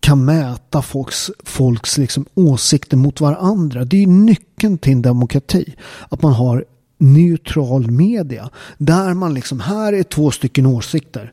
[0.00, 3.84] kan mäta folks, folks liksom åsikter mot varandra.
[3.84, 5.74] Det är nyckeln till en demokrati.
[6.08, 6.64] Att man har
[6.98, 8.50] neutral media.
[8.78, 11.32] Där man liksom, här är två stycken åsikter.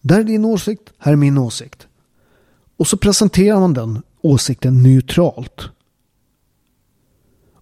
[0.00, 1.86] Där är din åsikt, här är min åsikt.
[2.76, 5.68] Och så presenterar man den åsikten neutralt.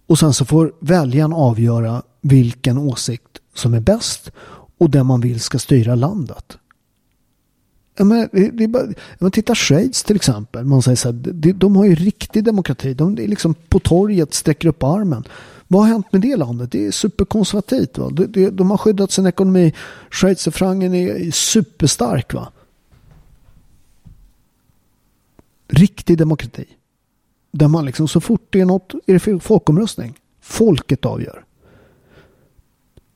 [0.07, 4.31] Och sen så får väljaren avgöra vilken åsikt som är bäst
[4.79, 6.59] och den man vill ska styra landet.
[7.97, 8.87] Ja, men, det är bara,
[9.19, 10.65] men titta Schweiz till exempel.
[10.65, 12.95] Man säger så här, de, de har ju riktig demokrati.
[12.95, 15.25] De är liksom på torget, sträcker upp armen.
[15.69, 16.73] Vad har hänt med det landet?
[16.73, 17.99] Det är superkonservativt.
[17.99, 18.11] Va?
[18.11, 19.75] De, de, de har skyddat sin ekonomi.
[20.11, 22.35] Schweizerfrancen är superstark.
[22.35, 22.53] Va?
[25.69, 26.65] Riktig demokrati.
[27.53, 30.19] Där man liksom så fort det är något är det folkomröstning.
[30.41, 31.45] Folket avgör.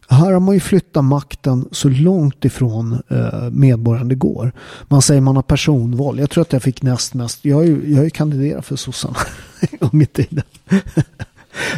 [0.09, 4.53] Här har man ju flyttat makten så långt ifrån eh, medborgaren det går.
[4.89, 6.18] Man säger man har personval.
[6.18, 7.45] Jag tror att jag fick näst mest.
[7.45, 9.16] Jag har ju, jag har ju kandiderat för sossarna
[9.61, 10.45] en gång i tiden.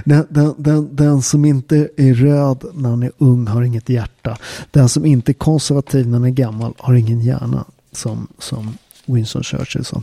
[0.05, 4.39] Den, den, den, den, som inte är röd när han är ung har inget hjärta.
[4.71, 7.65] Den som inte är konservativ när han är gammal har ingen hjärna.
[7.93, 10.03] som, som Winston Churchill sa.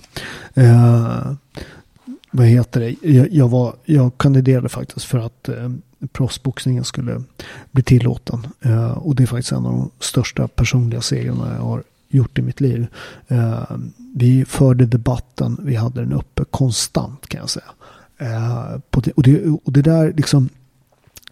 [0.54, 1.32] Eh,
[2.36, 3.10] vad heter det?
[3.10, 5.70] Jag, jag, var, jag kandiderade faktiskt för att eh,
[6.12, 7.24] proffsboxningen skulle
[7.72, 8.48] bli tillåten.
[8.62, 12.42] Eh, och det är faktiskt en av de största personliga segrarna jag har gjort i
[12.42, 12.88] mitt liv.
[13.28, 13.64] Eh,
[14.16, 17.72] vi förde debatten, vi hade den uppe konstant kan jag säga.
[18.18, 20.50] Eh, det, och, det, och det där liksom,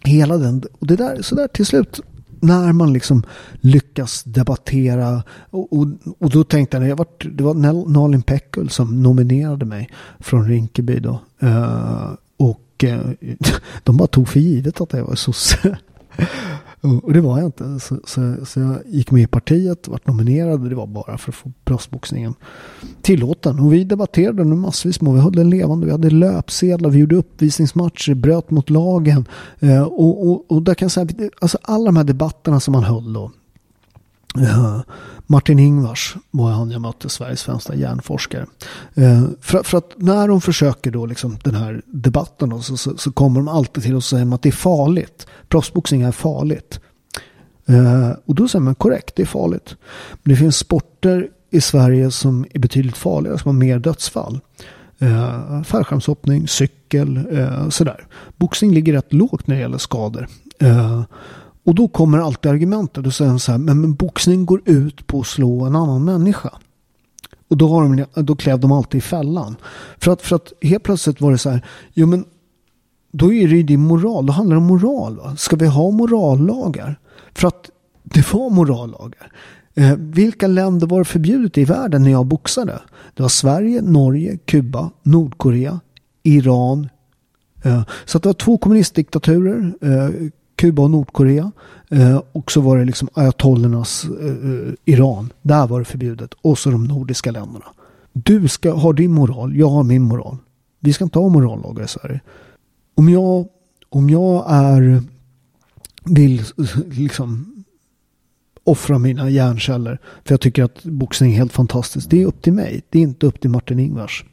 [0.03, 2.01] hela den, och det där, så där till slut
[2.43, 3.23] när man liksom
[3.53, 5.87] lyckas debattera och, och,
[6.19, 7.53] och då tänkte jag, jag var, det var
[7.89, 9.89] Nalin Pekul som nominerade mig
[10.19, 11.19] från Rinkeby då.
[11.43, 13.11] Uh, och uh,
[13.83, 15.77] de bara tog för givet att jag var sosse.
[16.83, 17.79] Och det var jag inte.
[17.79, 20.69] Så, så, så, jag gick med i partiet, vart nominerad.
[20.69, 22.33] Det var bara för att få proffsboxningen
[23.01, 23.59] tillåten.
[23.59, 25.13] Och vi debatterade nu massvis med.
[25.13, 25.85] Vi höll den levande.
[25.85, 29.27] Vi hade löpsedlar, vi gjorde uppvisningsmatcher, bröt mot lagen.
[29.59, 32.83] Eh, och, och, och där kan jag säga, alltså alla de här debatterna som man
[32.83, 33.31] höll då.
[34.37, 34.81] Uh,
[35.27, 38.45] Martin Ingvars var han jag mötte, Sveriges främsta hjärnforskare.
[38.97, 42.77] Uh, eh, för, för, att när de försöker då liksom den här debatten då, så,
[42.77, 45.27] så, så, kommer de alltid till och säger att det är farligt.
[45.49, 46.79] Proffsboxning är farligt.
[47.69, 49.75] Uh, och då säger man korrekt, det är farligt.
[50.23, 54.39] Men det finns sporter i Sverige som är betydligt farligare, som har mer dödsfall.
[55.01, 57.19] Uh, fallskärmshoppning, cykel,
[57.69, 58.07] sådär.
[58.37, 60.27] Boxning ligger rätt lågt när det gäller skador.
[61.63, 63.03] Och då kommer alltid argumentet.
[63.03, 66.05] Då säger de så här, men, men boxning går ut på att slå en annan
[66.05, 66.49] människa.
[67.47, 69.55] Och då, har de, då klev de alltid i fällan.
[69.97, 72.25] För att, för att helt plötsligt var det så här, jo men
[73.11, 75.17] då är det ju din moral, då handlar det om moral.
[75.17, 75.35] Va?
[75.35, 76.99] Ska vi ha morallagar?
[77.33, 77.69] För att
[78.03, 79.31] det var morallagar.
[79.75, 82.79] Eh, vilka länder var det förbjudet i världen när jag boxade?
[83.13, 85.79] Det var Sverige, Norge, Kuba, Nordkorea,
[86.23, 86.89] Iran.
[87.63, 89.73] Eh, så att det var två kommunistdiktaturer.
[89.81, 90.09] Eh,
[90.63, 91.51] Kuba och Nordkorea.
[91.89, 95.33] Eh, och så var det liksom ayatollernas eh, eh, Iran.
[95.41, 96.33] Där var det förbjudet.
[96.41, 97.65] Och så de nordiska länderna.
[98.13, 100.37] Du ska ha din moral, jag har min moral.
[100.79, 102.21] Vi ska inte ha morallagar i Sverige.
[102.95, 103.47] Om jag,
[103.89, 105.03] om jag är,
[106.05, 106.43] vill
[106.91, 107.63] liksom
[108.63, 109.99] offra mina hjärnceller.
[110.25, 112.09] För jag tycker att boxning är helt fantastiskt.
[112.09, 112.81] Det är upp till mig.
[112.89, 114.25] Det är inte upp till Martin Ingvars.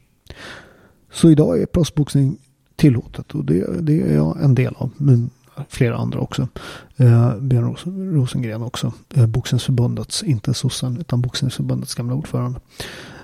[1.13, 2.39] Så idag är proffsboxning
[2.77, 4.91] tillåtet och det, det är jag en del av.
[4.97, 5.31] Men
[5.69, 6.49] flera andra också.
[6.97, 7.77] Eh, Björn
[8.15, 8.93] Rosengren också.
[9.15, 12.61] Eh, Boxningsförbundets, inte sossen, utan Boxningsförbundets gamla ordförande.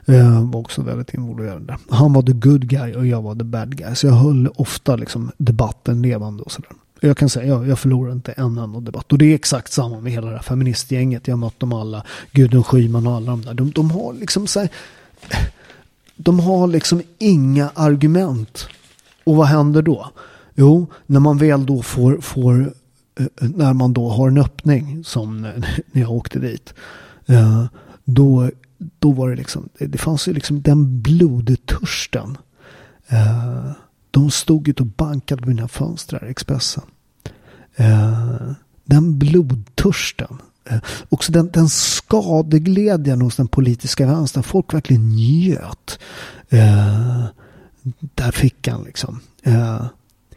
[0.06, 1.76] Eh, var också väldigt involverad där.
[1.90, 3.94] Han var the good guy och jag var the bad guy.
[3.94, 6.70] Så jag höll ofta liksom debatten levande och sådär.
[7.00, 9.12] Jag kan säga, jag, jag förlorar inte en enda debatt.
[9.12, 11.28] Och det är exakt samma med hela det här feministgänget.
[11.28, 12.04] Jag har mött dem alla.
[12.32, 13.54] Gudrun Schyman och alla de där.
[13.54, 14.68] De, de har liksom så här,
[16.16, 18.68] De har liksom inga argument.
[19.24, 20.10] Och vad händer då?
[20.58, 22.72] Jo, när man väl då får, får
[23.20, 26.74] eh, när man då har en öppning som när jag åkte dit.
[27.26, 27.64] Eh,
[28.04, 28.50] då,
[28.98, 32.38] då var det liksom, det fanns ju liksom den blodtörsten.
[33.08, 33.70] Eh,
[34.10, 36.82] de stod ute och bankade på mina fönster Expressen.
[38.84, 40.38] Den blodtörsten.
[41.08, 44.42] Också den, den skadeglädjen hos den politiska vänstern.
[44.42, 45.98] Folk verkligen njöt.
[48.14, 49.20] Där fick han liksom.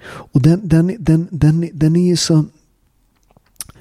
[0.09, 2.45] Och den, den, den, den, den är så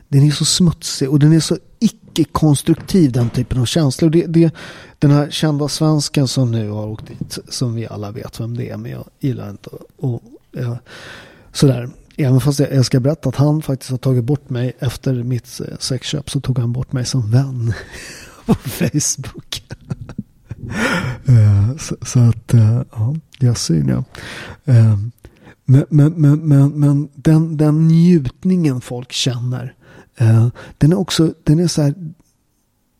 [0.08, 4.10] den är så smutsig och den är så icke-konstruktiv den typen av känslor.
[4.10, 4.54] Det, det,
[4.98, 8.70] den här kända svensken som nu har åkt dit, som vi alla vet vem det
[8.70, 10.22] är, men jag gillar inte och,
[10.52, 10.78] ja,
[11.52, 11.90] sådär.
[12.16, 15.60] Även fast jag, jag ska berätta att han faktiskt har tagit bort mig efter mitt
[15.60, 17.72] eh, sexköp så tog han bort mig som vän
[18.46, 19.62] på Facebook.
[21.28, 24.04] Eh, så, så, att, eh, ja, jag syn ja.
[25.70, 29.74] Men, men, men, men, men den, den njutningen folk känner.
[30.16, 30.48] Eh,
[30.78, 31.94] den är också, den är så här.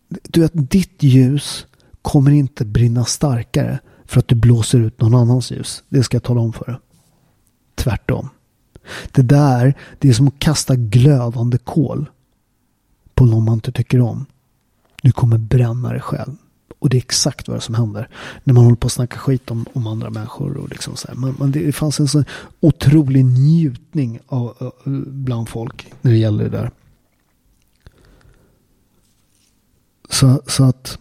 [0.09, 1.67] Du vet, ditt ljus
[2.03, 5.83] kommer inte brinna starkare för att du blåser ut någon annans ljus.
[5.89, 6.77] Det ska jag tala om för dig.
[7.75, 8.29] Tvärtom.
[9.13, 12.11] Det där, det är som att kasta glödande kol
[13.15, 14.27] på någon man inte tycker om.
[15.03, 16.37] Du kommer bränna dig själv.
[16.79, 18.09] Och det är exakt vad som händer
[18.45, 20.57] när man håller på att snacka skit om, om andra människor.
[20.57, 22.25] Och liksom så man, man, det fanns en sån
[22.61, 24.73] otrolig njutning av,
[25.07, 26.71] bland folk när det gäller det där.
[30.11, 30.99] Så, så att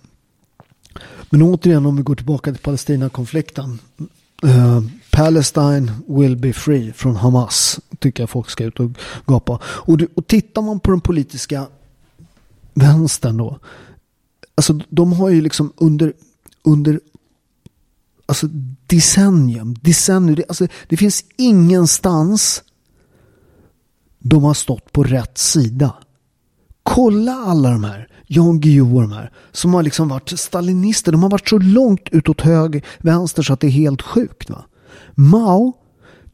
[1.29, 3.79] men återigen om vi går tillbaka till Palestina-konflikten.
[4.43, 7.79] Uh, Palestine will be free från Hamas.
[7.99, 8.91] Tycker jag folk ska ut och
[9.25, 9.59] gapa.
[9.65, 11.67] Och, och tittar man på den politiska
[12.73, 13.59] vänstern då.
[14.57, 16.13] Alltså de har ju liksom under,
[16.63, 16.99] under
[18.25, 18.47] alltså
[18.87, 22.63] decennium, decennium, alltså det finns ingenstans
[24.19, 25.93] de har stått på rätt sida
[26.89, 31.11] Kolla alla de här, Jan Guillou och de här, som har liksom varit stalinister.
[31.11, 34.49] De har varit så långt utåt höger, vänster så att det är helt sjukt.
[34.49, 34.65] Va?
[35.15, 35.73] Mao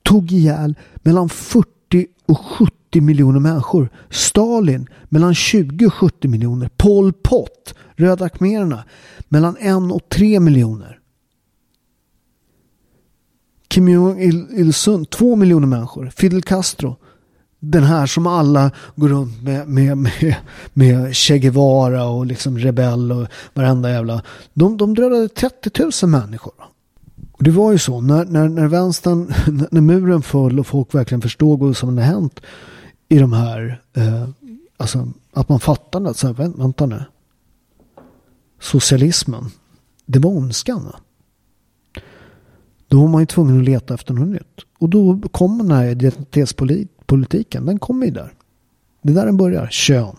[0.04, 1.68] tog ihjäl mellan 40
[2.26, 3.90] och 70 miljoner människor.
[4.10, 6.70] Stalin mellan 20 och 70 miljoner.
[6.78, 8.84] Pol Pot, Röda khmererna,
[9.30, 11.00] mellan 1 och 3 miljoner.
[13.68, 16.12] Kim Jong-Il-Sung, 2 miljoner människor.
[16.16, 16.96] Fidel Castro,
[17.60, 20.36] den här som alla går runt med, med, med,
[20.74, 24.22] med Che Guevara och liksom rebell och varenda jävla.
[24.54, 25.70] De, de dödade 30
[26.04, 26.54] 000 människor.
[27.32, 29.34] Och det var ju så när, när, när vänstern,
[29.72, 32.42] när muren föll och folk verkligen förstod vad som hade hänt
[33.14, 34.28] i de här, eh,
[34.78, 37.04] alltså att man fattar att, så här, vänta nu,
[38.60, 39.46] socialismen,
[40.06, 40.86] det var ondskan.
[40.86, 40.96] Va?
[42.88, 44.60] Då var man ju tvungen att leta efter något nytt.
[44.80, 48.34] Och då kom den här identitetspolitiken, den kommer ju där.
[49.02, 50.16] Det är där den börjar, kön.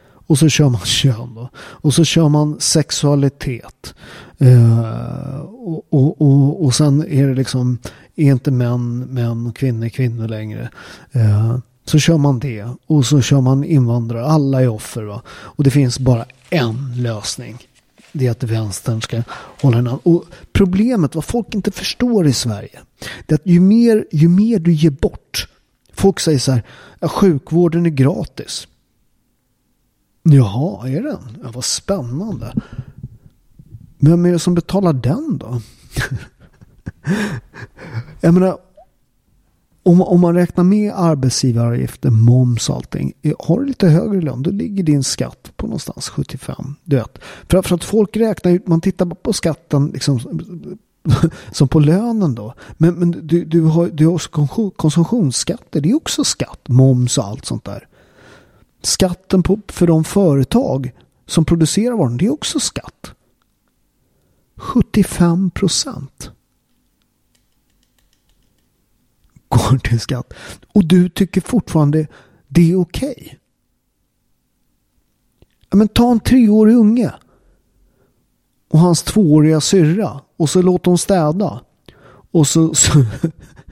[0.00, 1.50] Och så kör man kön då.
[1.58, 3.94] Och så kör man sexualitet.
[4.38, 7.78] Eh, och, och, och, och sen är det liksom,
[8.18, 10.70] är inte män män och kvinnor kvinnor längre.
[11.12, 12.68] Eh, så kör man det.
[12.86, 14.26] Och så kör man invandrare.
[14.26, 15.02] Alla är offer.
[15.02, 15.22] Va?
[15.28, 17.58] Och det finns bara en lösning.
[18.12, 19.22] Det är att vänstern ska
[19.60, 20.00] hålla en annan.
[20.02, 22.80] Och problemet, vad folk inte förstår i Sverige.
[23.26, 25.48] Det är att ju mer, ju mer du ger bort.
[25.92, 26.62] Folk säger så här,
[27.00, 28.68] ja, sjukvården är gratis.
[30.22, 31.38] Jaha, är den?
[31.42, 32.54] Ja, vad spännande.
[33.98, 35.60] Vem är det som betalar den då?
[38.20, 38.58] Jag menar,
[39.88, 43.12] om, om man räknar med arbetsgivaravgifter, moms och allting.
[43.22, 46.74] Eh, har du lite högre lön, då ligger din skatt på någonstans 75.
[46.84, 47.18] Du vet.
[47.48, 50.40] För, för att folk räknar ut, man tittar på skatten liksom,
[51.52, 52.54] som på lönen då.
[52.72, 54.46] Men, men du, du, har, du har också
[54.76, 57.88] konsumtionsskatter, det är också skatt, moms och allt sånt där.
[58.82, 60.92] Skatten på, för de företag
[61.26, 63.12] som producerar varan, det är också skatt.
[64.56, 66.30] 75 procent
[69.48, 70.34] går till skatt.
[70.74, 72.06] Och du tycker fortfarande
[72.48, 73.14] det är okej.
[73.18, 73.34] Okay.
[75.70, 77.12] Ja, men ta en treårig unge
[78.68, 81.60] och hans tvååriga syrra och så låt dem städa.
[82.30, 83.04] Och så, så,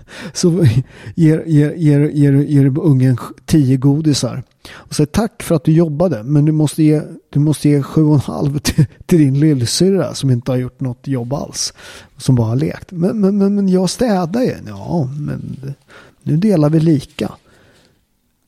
[0.32, 0.66] så
[1.14, 4.42] ger, ger, ger, ger, ger ungen tio godisar.
[4.72, 8.04] Och säger tack för att du jobbade men du måste ge, du måste ge sju
[8.04, 11.72] och en halv till, till din lillsyrra som inte har gjort något jobb alls.
[12.16, 12.92] Som bara har lekt.
[12.92, 14.54] Men, men, men, men jag städar ju.
[14.66, 15.74] Ja, men
[16.22, 17.32] nu delar vi lika.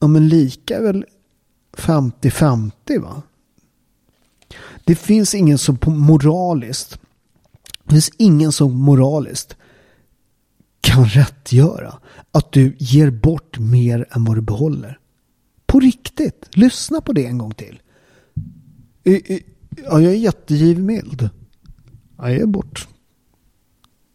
[0.00, 1.04] Ja, men lika är väl
[1.76, 3.22] 50-50 va?
[4.84, 6.98] Det finns ingen som moraliskt
[7.88, 9.56] det finns ingen som moraliskt
[10.80, 11.98] kan rättgöra
[12.30, 14.98] att du ger bort mer än vad du behåller.
[15.66, 16.48] På riktigt.
[16.52, 17.80] Lyssna på det en gång till.
[19.84, 21.30] Ja, jag är jättegivmild.
[22.16, 22.88] jag ger bort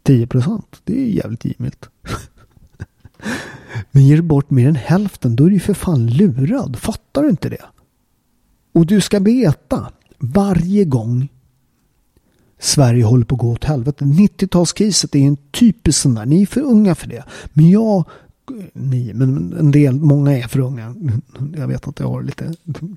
[0.03, 0.81] 10 procent.
[0.83, 1.89] Det är jävligt givmilt.
[3.91, 6.75] Men ger du bort mer än hälften då är du ju för fan lurad.
[6.75, 7.65] Fattar du inte det?
[8.73, 11.29] Och du ska veta varje gång
[12.63, 14.05] Sverige håller på att gå åt helvete.
[14.05, 16.25] 90-talskriset är en typisk sån där.
[16.25, 17.23] Ni är för unga för det.
[17.53, 18.05] Men jag
[18.73, 20.95] ni, men en del, många är för unga.
[21.57, 22.53] Jag vet att jag har lite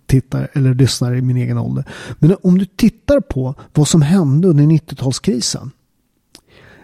[0.07, 1.85] tittar eller lyssnar i min egen ålder.
[2.19, 5.71] Men om du tittar på vad som hände under 90-talskrisen.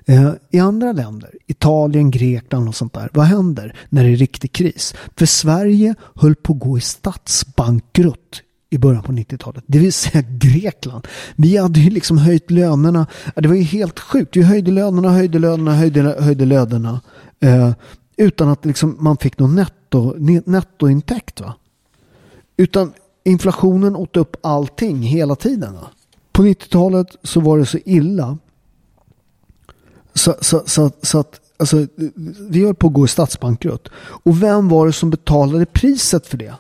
[0.06, 3.10] Eh, I andra länder, Italien, Grekland och sånt där.
[3.12, 4.94] Vad händer när det är riktig kris?
[5.16, 8.42] För Sverige höll på att gå i statsbankrutt
[8.72, 9.64] i början på 90-talet.
[9.66, 11.08] Det vill säga Grekland.
[11.36, 13.06] Vi hade ju liksom höjt lönerna.
[13.34, 14.36] Det var ju helt sjukt.
[14.36, 17.00] Vi höjde lönerna, höjde lönerna, höjde, höjde lönerna.
[17.40, 17.72] Eh,
[18.16, 20.14] utan att liksom man fick någon netto,
[20.46, 21.40] nettointäkt.
[21.40, 21.54] Va?
[22.56, 22.92] Utan
[23.24, 25.74] inflationen åt upp allting hela tiden.
[25.74, 25.90] Va?
[26.32, 28.38] På 90-talet så var det så illa.
[30.14, 31.86] Så, så, så, så att alltså,
[32.48, 33.88] vi höll på att gå i statsbankrutt.
[33.96, 36.54] Och vem var det som betalade priset för det?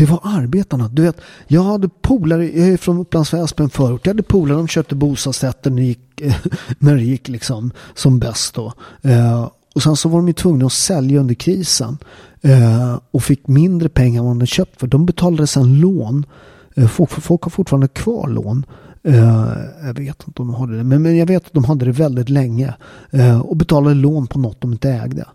[0.00, 0.88] Det var arbetarna.
[0.88, 4.06] Du vet, jag hade polare, jag är från Upplands Väsby, en förort.
[4.06, 6.22] Jag hade polare, de köpte bostadsrätter när det gick,
[6.78, 8.72] när det gick liksom som bäst då.
[9.02, 11.98] Eh, och sen så var de ju tvungna att sälja under krisen.
[12.40, 14.86] Eh, och fick mindre pengar än vad de köpt för.
[14.86, 16.26] De betalade sen lån.
[16.74, 18.66] Eh, folk, folk har fortfarande kvar lån.
[19.02, 20.84] Eh, jag vet inte om de hade det.
[20.84, 22.74] Men, men jag vet att de hade det väldigt länge.
[23.10, 25.28] Eh, och betalade lån på något de inte ägde.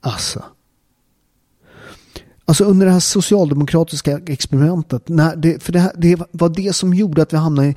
[0.00, 0.42] Alltså.
[2.48, 5.08] Alltså under det här socialdemokratiska experimentet.
[5.08, 7.74] När det, för det, här, det var det som gjorde att vi hamnade i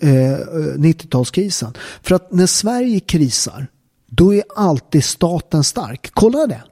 [0.00, 0.38] eh, eh
[0.76, 1.76] 90-talskrisen.
[2.02, 3.66] För att när Sverige krisar
[4.06, 6.10] då är alltid staten stark.
[6.14, 6.62] Kolla det.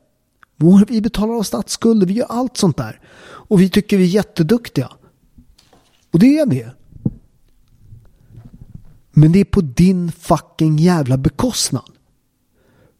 [0.89, 3.01] Vi betalar av statsskulder, vi gör allt sånt där.
[3.21, 4.91] Och vi tycker vi är jätteduktiga.
[6.13, 6.67] Och det är vi.
[9.13, 11.91] Men det är på din fucking jävla bekostnad.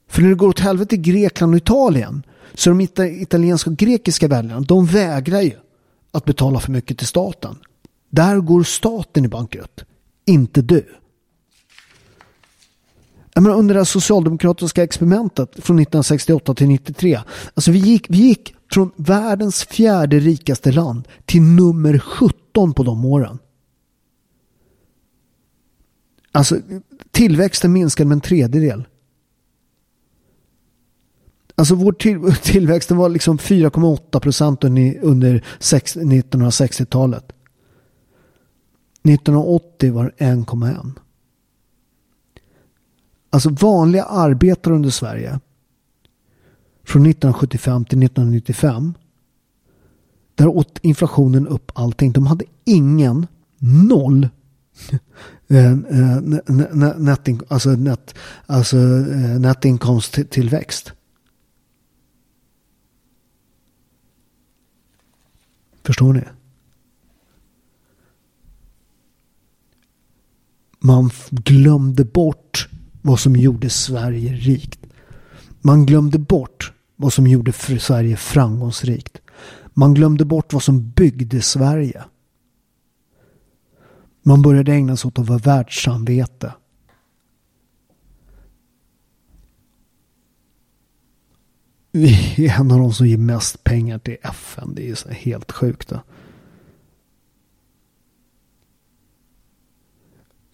[0.09, 2.23] För när det går åt helvete i Grekland och Italien
[2.55, 2.81] så de
[3.21, 5.53] italienska och grekiska väljarna, de vägrar ju
[6.13, 7.57] att betala för mycket till staten.
[8.11, 9.85] Där går staten i bankrutt,
[10.27, 10.87] inte du.
[13.35, 17.21] Jag menar, under det socialdemokratiska experimentet från 1968 till 93.
[17.55, 23.05] Alltså vi gick, vi gick från världens fjärde rikaste land till nummer 17 på de
[23.05, 23.39] åren.
[26.33, 26.57] Alltså
[27.11, 28.85] tillväxten minskade med en tredjedel.
[31.59, 37.33] Alltså vår till, tillväxten var liksom 4,8 procent under, 1960-talet.
[39.03, 40.93] 1980 var 1,1.
[43.31, 45.41] Alltså vanliga arbetare under Sverige.
[46.85, 48.95] Från 1975 till 1995.
[50.35, 52.13] Där åt inflationen upp allting.
[52.13, 53.27] De hade ingen,
[53.59, 54.29] noll
[55.49, 58.15] eh, eh alltså net,
[58.47, 59.39] alltså eh,
[65.89, 66.23] Förstår ni?
[70.79, 72.69] Man glömde bort
[73.03, 74.81] vad som gjorde Sverige rikt.
[75.61, 79.19] Man glömde bort vad som gjorde Sverige framgångsrikt.
[79.75, 82.05] Man glömde bort vad som byggde Sverige.
[84.23, 86.53] Man började ägna sig åt att vara världssamvete.
[91.93, 94.73] Vi är en av de som ger mest pengar till FN.
[94.75, 95.89] Det är så helt sjukt.
[95.89, 96.01] Då.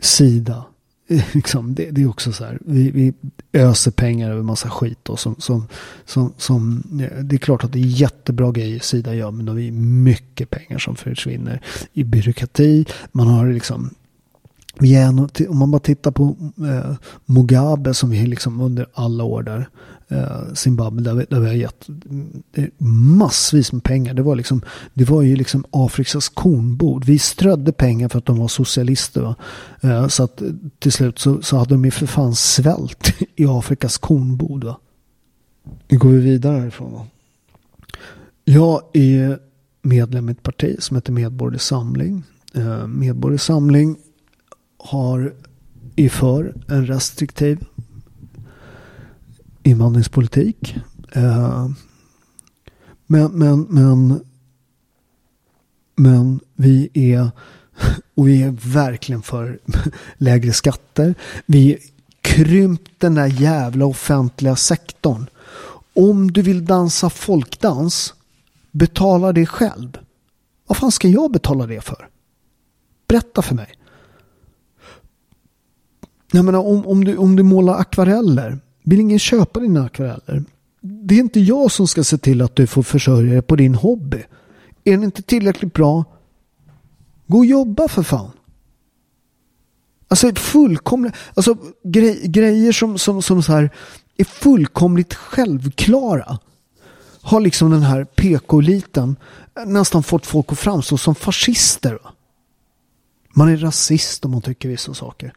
[0.01, 0.64] Sida.
[1.32, 2.59] Liksom, det, det, är också så här.
[2.61, 3.12] Vi, vi
[3.53, 4.99] öser pengar över massa skit.
[5.03, 5.68] Då, som, som,
[6.05, 6.82] som, som,
[7.22, 9.30] det är klart att det är jättebra grejer Sida gör.
[9.30, 11.61] Men det är mycket pengar som försvinner
[11.93, 12.87] i byråkrati.
[13.12, 13.95] Man har liksom
[15.49, 19.66] om man bara tittar på eh, Mugabe som vi liksom under alla år där eh,
[20.55, 21.88] Zimbabwe där vi, där vi har gett
[22.78, 24.14] massvis med pengar.
[24.14, 24.62] Det var, liksom,
[24.94, 27.05] det var ju liksom Afrikas kornbord.
[27.05, 29.34] Vi strödde pengar för att de var socialister.
[29.80, 30.42] Eh, så att
[30.78, 34.64] till slut så, så hade de ju för fan svält i Afrikas kornbord.
[34.64, 34.78] Va?
[35.88, 36.92] Nu går vi vidare härifrån.
[36.92, 37.07] Va?
[38.44, 39.38] Jag är
[39.82, 42.22] medlem i ett parti som heter Medborgerlig Samling.
[42.55, 43.96] Eh, Medborgerlig Samling
[44.78, 45.34] har
[45.96, 47.64] är för en restriktiv
[49.64, 50.76] invandringspolitik.
[51.12, 51.68] Eh,
[53.06, 54.24] men, men, men,
[55.96, 57.30] men vi är
[58.14, 59.58] och vi är verkligen för
[60.16, 61.14] lägre skatter.
[61.46, 61.78] Vi
[62.20, 65.26] krympt den där jävla offentliga sektorn.
[65.94, 68.14] Om du vill dansa folkdans,
[68.72, 69.98] betala det själv.
[70.66, 72.08] Vad fan ska jag betala det för?
[73.08, 73.74] Berätta för mig.
[76.32, 80.45] Jag menar, om, om, du, om du målar akvareller, vill ingen köpa dina akvareller?
[80.80, 83.74] Det är inte jag som ska se till att du får försörja dig på din
[83.74, 84.22] hobby.
[84.85, 86.05] Är den inte tillräckligt bra,
[87.26, 88.30] gå och jobba för fan.
[90.09, 93.70] Alltså fullkomligt, alltså grej, grejer som, som, som så här
[94.16, 96.39] är fullkomligt självklara
[97.20, 99.16] har liksom den här PK-eliten
[99.66, 101.99] nästan fått folk att framstå som fascister.
[103.35, 105.32] Man är rasist om man tycker vissa saker.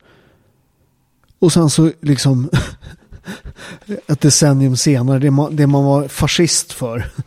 [1.40, 2.50] Och sen så liksom
[4.08, 7.12] ett decennium senare, det man, det man var fascist för.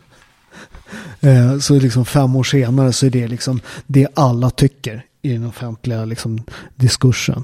[1.19, 5.45] Eh, så liksom fem år senare så är det liksom det alla tycker i den
[5.45, 6.43] offentliga liksom
[6.75, 7.43] diskursen.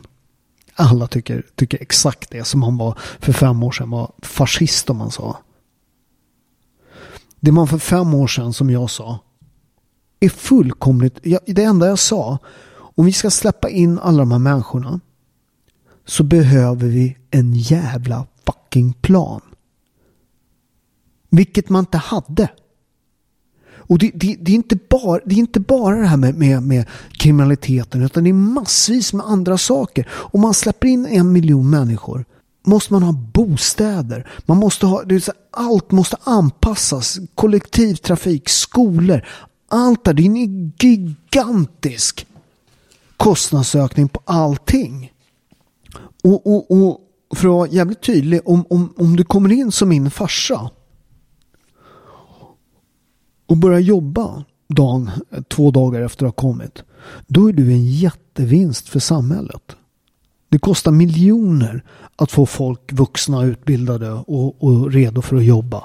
[0.76, 4.98] Alla tycker, tycker exakt det som man var för fem år sedan var fascist om
[4.98, 5.38] man sa.
[7.40, 9.20] Det man för fem år sedan som jag sa
[10.20, 12.38] är fullkomligt, det enda jag sa,
[12.74, 15.00] om vi ska släppa in alla de här människorna
[16.06, 18.26] så behöver vi en jävla
[18.78, 19.42] fucking plan.
[21.30, 22.50] Vilket man inte hade.
[23.90, 26.64] Och det, det, det, är inte bara, det är inte bara det här med, med,
[26.64, 30.08] med, kriminaliteten utan det är massvis med andra saker.
[30.34, 32.26] Om man släpper in en miljon människor
[32.66, 34.28] måste man ha bostäder.
[34.46, 37.20] Man måste ha, det så, allt måste anpassas.
[37.36, 39.22] Kollektivtrafik, skolor.
[39.70, 40.14] Allt där.
[40.14, 42.28] Det är en gigantisk
[43.18, 45.12] kostnadsökning på allting.
[46.24, 49.90] Och, och, och för att vara jävligt tydlig, om, om, om du kommer in som
[49.90, 50.72] min farsa
[53.46, 55.12] och börjar jobba dagen,
[55.48, 56.84] två dagar efter att ha kommit,
[57.28, 59.76] då är du en jättevinst för samhället.
[60.50, 61.84] Det kostar miljoner
[62.16, 65.84] att få folk vuxna, utbildade och, och redo för att jobba.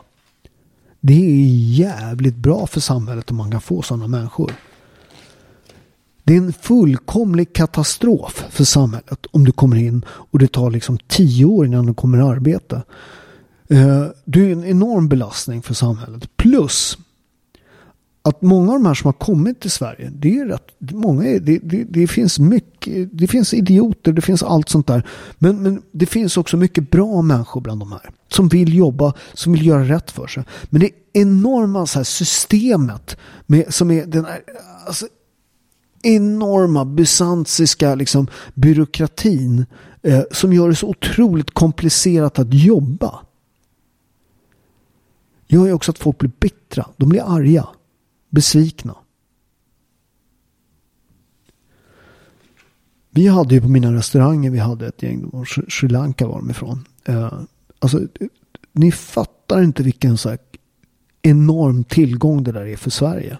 [1.00, 4.52] Det är jävligt bra för samhället om man kan få sådana människor.
[6.24, 10.98] Det är en fullkomlig katastrof för samhället om du kommer in och det tar liksom
[11.08, 12.82] tio år innan du kommer i arbete.
[13.68, 16.36] Eh, du är en enorm belastning för samhället.
[16.36, 16.98] Plus
[18.24, 21.40] att många av de här som har kommit till Sverige, det är rätt, många är,
[21.40, 25.06] det, det, det, finns mycket, det finns idioter, det finns allt sånt där.
[25.38, 28.10] Men, men det finns också mycket bra människor bland de här.
[28.28, 30.44] Som vill jobba, som vill göra rätt för sig.
[30.70, 33.16] Men det enorma så här systemet
[33.46, 34.40] med, som är den här,
[34.86, 35.06] alltså,
[36.02, 39.66] enorma bysantiska liksom, byråkratin
[40.02, 43.20] eh, som gör det så otroligt komplicerat att jobba.
[45.46, 46.86] Gör ju också att folk blir bittra.
[46.96, 47.68] De blir arga
[48.30, 48.94] besvikna.
[53.10, 56.84] Vi hade ju på mina restauranger, vi hade ett gäng, Sri Lanka var de ifrån.
[57.04, 57.32] Eh,
[57.78, 58.00] alltså,
[58.72, 60.36] ni fattar inte vilken så
[61.22, 63.38] enorm tillgång det där är för Sverige.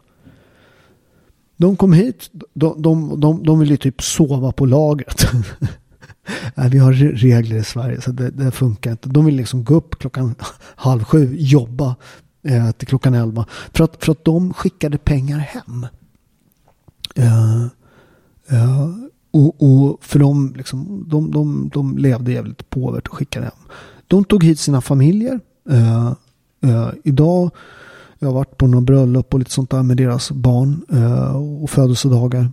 [1.63, 5.27] De kom hit, de, de, de, de ville typ sova på lagret.
[6.55, 9.09] Nej, vi har regler i Sverige så det, det, funkar inte.
[9.09, 10.35] De vill liksom gå upp klockan
[10.77, 11.97] halv sju, jobba,
[12.49, 13.47] eh, till klockan 11.
[13.73, 15.87] För att, för att de skickade pengar hem.
[17.15, 17.63] Eh,
[18.49, 18.91] eh,
[19.31, 23.69] och, och, för de, liksom, de, de, de levde jävligt påvert och skickade hem.
[24.09, 25.41] De tog hit sina familjer.
[25.71, 26.13] Eh,
[26.63, 27.51] eh, idag
[28.23, 31.70] jag har varit på några bröllop och lite sånt där med deras barn eh, och
[31.70, 32.53] födelsedagar.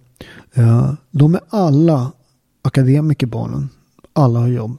[0.54, 2.12] Eh, de är alla
[2.62, 3.70] akademiker barnen.
[4.14, 4.78] Alla har jobb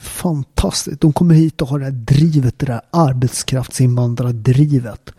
[0.00, 1.00] fantastiskt.
[1.00, 5.10] De kommer hit och har det här drivet, det där arbetskraftsinvandrardrivet.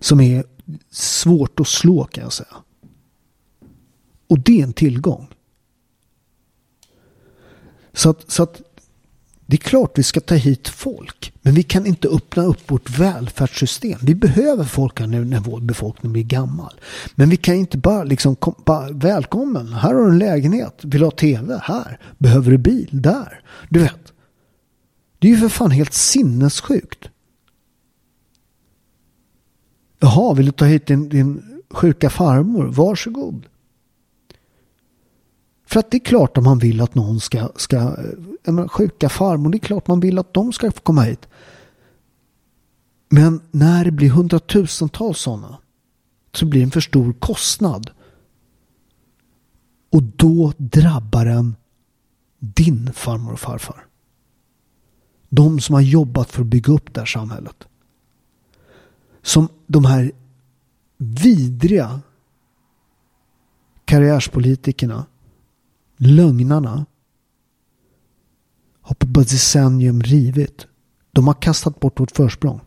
[0.00, 0.44] Som är
[0.90, 2.56] svårt att slå kan jag säga.
[4.28, 5.28] Och det är en tillgång.
[7.92, 8.62] Så att, så att
[9.52, 11.32] det är klart vi ska ta hit folk.
[11.42, 13.98] Men vi kan inte öppna upp vårt välfärdssystem.
[14.02, 16.80] Vi behöver folk här nu när vår befolkning blir gammal.
[17.14, 21.00] Men vi kan inte bara liksom, kom, bara, välkommen, här har du en lägenhet, vill
[21.00, 23.40] du ha tv, här, behöver du bil, där.
[23.68, 24.12] Du vet.
[25.18, 27.08] Det är ju för fan helt sinnessjukt.
[30.00, 32.64] Jaha, vill du ta hit din, din sjuka farmor?
[32.64, 33.46] Varsågod.
[35.72, 39.08] För att det är klart att man vill att någon ska, ska eh, menar, sjuka
[39.08, 41.28] farmor, det är klart man vill att de ska få komma hit.
[43.08, 45.58] Men när det blir hundratusentals sådana
[46.34, 47.90] så blir det en för stor kostnad.
[49.90, 51.56] Och då drabbar den
[52.38, 53.86] din farmor och farfar.
[55.28, 57.64] De som har jobbat för att bygga upp det här samhället.
[59.22, 60.12] Som de här
[60.98, 62.00] vidriga
[63.84, 65.06] karriärspolitikerna,
[66.06, 66.86] lögnarna,
[68.80, 70.66] har på decennium rivit.
[71.12, 72.60] De har kastat bort vårt försprång.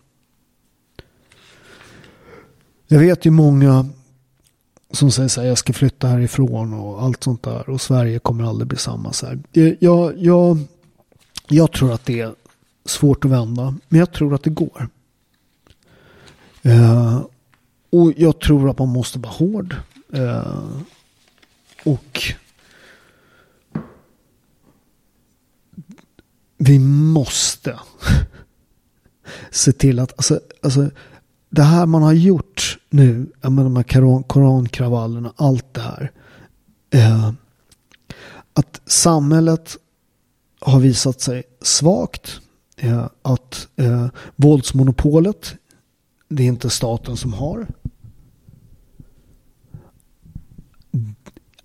[2.88, 3.90] Jag vet ju många
[4.92, 7.70] som säger så här, jag ska flytta härifrån och allt sånt där.
[7.70, 9.14] Och Sverige kommer aldrig bli samma.
[9.14, 9.40] Så här.
[9.80, 10.58] Jag, jag,
[11.48, 12.36] jag tror att det är
[12.86, 13.76] svårt att vända.
[13.88, 14.90] Men jag tror att det går.
[16.62, 17.22] Eh,
[17.90, 19.76] och jag tror att man måste vara hård.
[20.14, 20.64] Eh,
[21.84, 22.36] och
[26.66, 27.80] vi måste
[29.52, 30.90] se till att, alltså, alltså
[31.50, 36.12] det här man har gjort nu, jag menar de här korankravallerna, allt det här.
[36.90, 37.32] Eh,
[38.54, 39.78] att samhället
[40.60, 42.40] har visat sig svagt
[42.78, 45.56] eh, att eh, våldsmonopolet,
[46.30, 47.68] det är inte staten som har.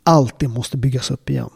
[0.03, 1.51] Allt det måste byggas upp igen.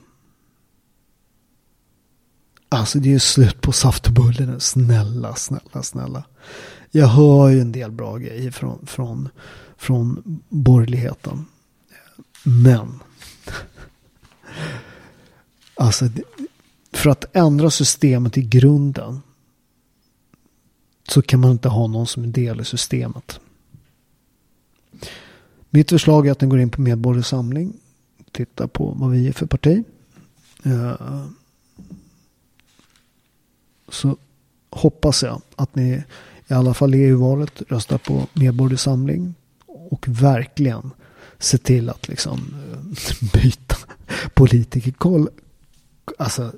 [2.75, 4.61] Alltså det är ju slut på saftbullen nu.
[4.61, 6.25] Snälla, snälla, snälla.
[6.91, 9.29] Jag hör ju en del bra grejer från, från,
[9.77, 11.47] från borgerligheten.
[12.43, 13.01] Men.
[15.75, 16.09] Alltså
[16.93, 19.22] för att ändra systemet i grunden
[21.09, 23.41] så kan man inte ha någon som är del i systemet.
[25.70, 27.72] Mitt förslag är att den går in på Medborgerlig Samling.
[28.33, 29.85] Titta på vad vi är för parti.
[30.62, 31.27] Eh,
[33.95, 34.16] så
[34.70, 36.03] hoppas jag att ni
[36.49, 39.34] i alla fall i EU-valet röstar på Medborgerlig Samling.
[39.66, 40.90] Och verkligen
[41.38, 43.76] se till att liksom eh, byta
[44.34, 45.28] politikerkoll
[46.18, 46.53] alltså,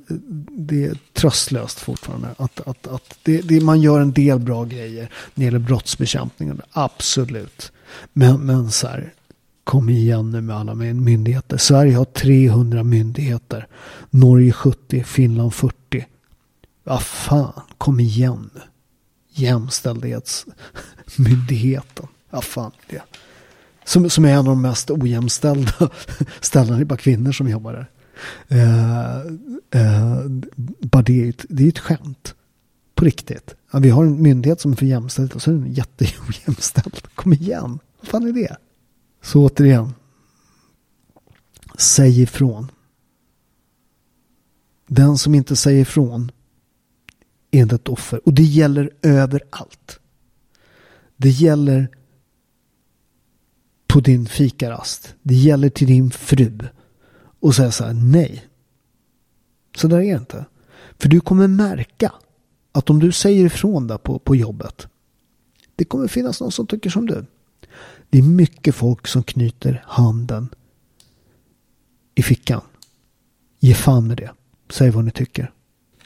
[0.51, 2.29] det är tröstlöst fortfarande.
[2.39, 6.61] Att, att, att det, det, man gör en del bra grejer när det gäller brottsbekämpningen.
[6.71, 7.73] Absolut.
[8.13, 9.13] Men, men så här,
[9.65, 11.57] kom igen nu med alla myndigheter.
[11.57, 13.67] Sverige har 300 myndigheter.
[14.11, 16.07] Norge 70, Finland 40.
[16.87, 18.61] Vad fan, kom igen nu.
[19.29, 22.07] Jämställdhetsmyndigheten.
[22.31, 23.03] Ja, fan det.
[23.85, 25.91] Som, som är en av de mest ojämställda
[26.41, 26.77] ställena.
[26.77, 27.91] Det är bara kvinnor som jobbar där.
[28.53, 29.27] Uh,
[29.83, 30.27] uh,
[30.81, 32.35] bara det, det är ett skämt.
[32.95, 33.55] På riktigt.
[33.73, 37.03] Ja, vi har en myndighet som är för jämställd och så är den jätteojämställd.
[37.15, 37.79] Kom igen.
[38.01, 38.57] Vad fan är det?
[39.23, 39.95] Så återigen.
[41.79, 42.71] Säg ifrån.
[44.87, 46.31] Den som inte säger ifrån
[47.59, 48.21] är inte ett offer.
[48.25, 50.01] Och det gäller överallt.
[51.17, 51.89] Det gäller
[53.87, 55.15] på din fikarast.
[55.23, 56.59] Det gäller till din fru.
[57.41, 58.47] Och säga så här, nej.
[59.77, 60.45] Så där är det inte.
[60.99, 62.13] För du kommer märka
[62.73, 64.87] att om du säger ifrån där på, på jobbet.
[65.77, 67.27] Det kommer finnas någon som tycker som du.
[68.11, 70.49] Det är mycket folk som knyter handen
[72.15, 72.61] i fickan.
[73.59, 74.31] Ge fan med det.
[74.71, 75.53] Säg vad ni tycker.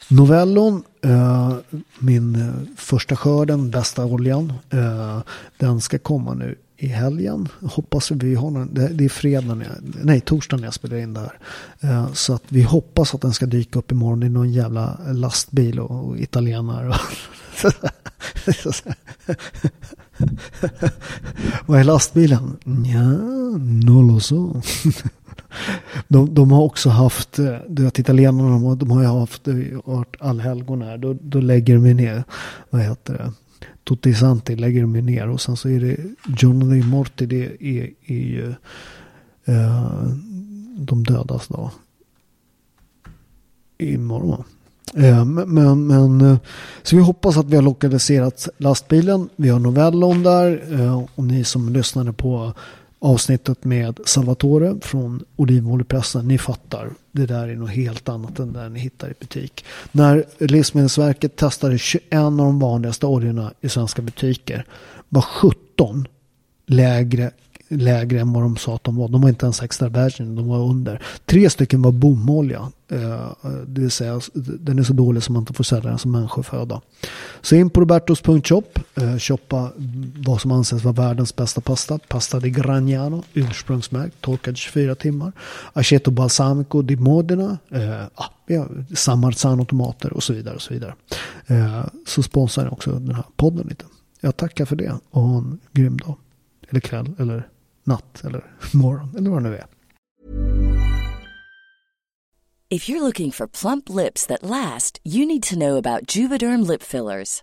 [0.08, 1.56] Novellon, Eh,
[1.98, 4.52] min eh, första skörden, bästa oljan.
[4.70, 5.20] Eh,
[5.56, 7.48] den ska komma nu i helgen.
[7.62, 8.74] Hoppas vi har någon.
[8.74, 9.74] Det, är fredag, när jag,
[10.04, 11.38] nej torsdag när jag spelar in det här.
[11.80, 14.20] Eh, så att vi hoppas att den ska dyka upp imorgon.
[14.20, 16.94] Det är någon jävla lastbil och, och italienare.
[21.66, 22.56] Vad är lastbilen?
[22.86, 23.10] Ja,
[23.92, 24.62] noll och så.
[26.08, 29.48] De, de, har också haft, eh, du vet italienarna, de, de har ju haft,
[30.18, 32.24] allhelgon här, då, då lägger de ner,
[32.70, 33.32] vad heter det,
[33.90, 35.96] Tutti Santi lägger de ner och sen så är det
[36.38, 38.54] Johnny Morty, det är, är ju
[39.44, 40.02] eh,
[40.76, 41.70] de dödas dag.
[43.78, 44.44] Imorgon
[44.94, 46.38] Eh, men, men eh,
[46.82, 49.28] så vi hoppas att vi har lokaliserat lastbilen.
[49.36, 50.80] Vi har novellon där.
[50.80, 52.54] Eh, och ni som lyssnade på
[53.00, 56.28] avsnittet med Salvatore från olivoljepressen.
[56.28, 59.64] Ni fattar, det där är något helt annat än det ni hittar i butik.
[59.92, 64.64] När Livsmedelsverket testade 21 av de vanligaste oljorna i svenska butiker
[65.08, 66.08] var 17
[66.66, 67.30] lägre
[67.70, 69.08] lägre än vad de sa att de var.
[69.08, 71.02] De var inte ens extra virgin, de var under.
[71.26, 72.72] Tre stycken var bomolja.
[72.88, 75.98] Eh, eh, det vill säga den är så dålig som man inte får sälja den
[75.98, 76.80] som människoföda.
[77.40, 78.62] Så in på robertos.shop.
[78.94, 79.72] Eh, shoppa
[80.26, 81.98] vad som anses vara världens bästa pasta.
[82.08, 85.32] Pasta di Gragnano, ursprungsmärkt, torkad 24 timmar.
[85.72, 87.58] Aceto balsamico di Modena.
[88.14, 90.54] Ah, ja, Samarzano-tomater och så vidare.
[90.54, 90.94] och Så vidare.
[92.06, 93.84] så sponsrar jag också den här podden lite.
[94.20, 96.16] Jag tackar för det och ha en grym dag.
[96.68, 97.48] Eller kväll eller
[97.90, 99.66] natt eller morgon eller vad det nu är.
[102.72, 106.82] If you're looking for plump lips that last, you need to know about Juvederm lip
[106.82, 107.42] fillers.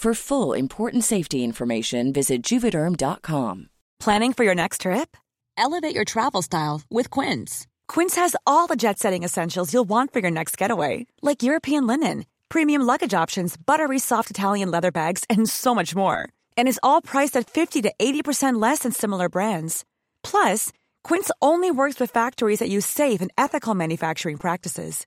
[0.00, 3.68] For full important safety information, visit juvederm.com.
[3.98, 5.14] Planning for your next trip?
[5.58, 7.66] Elevate your travel style with Quince.
[7.86, 11.86] Quince has all the jet setting essentials you'll want for your next getaway, like European
[11.86, 16.26] linen, premium luggage options, buttery soft Italian leather bags, and so much more.
[16.56, 19.84] And is all priced at 50 to 80% less than similar brands.
[20.24, 20.72] Plus,
[21.04, 25.06] Quince only works with factories that use safe and ethical manufacturing practices.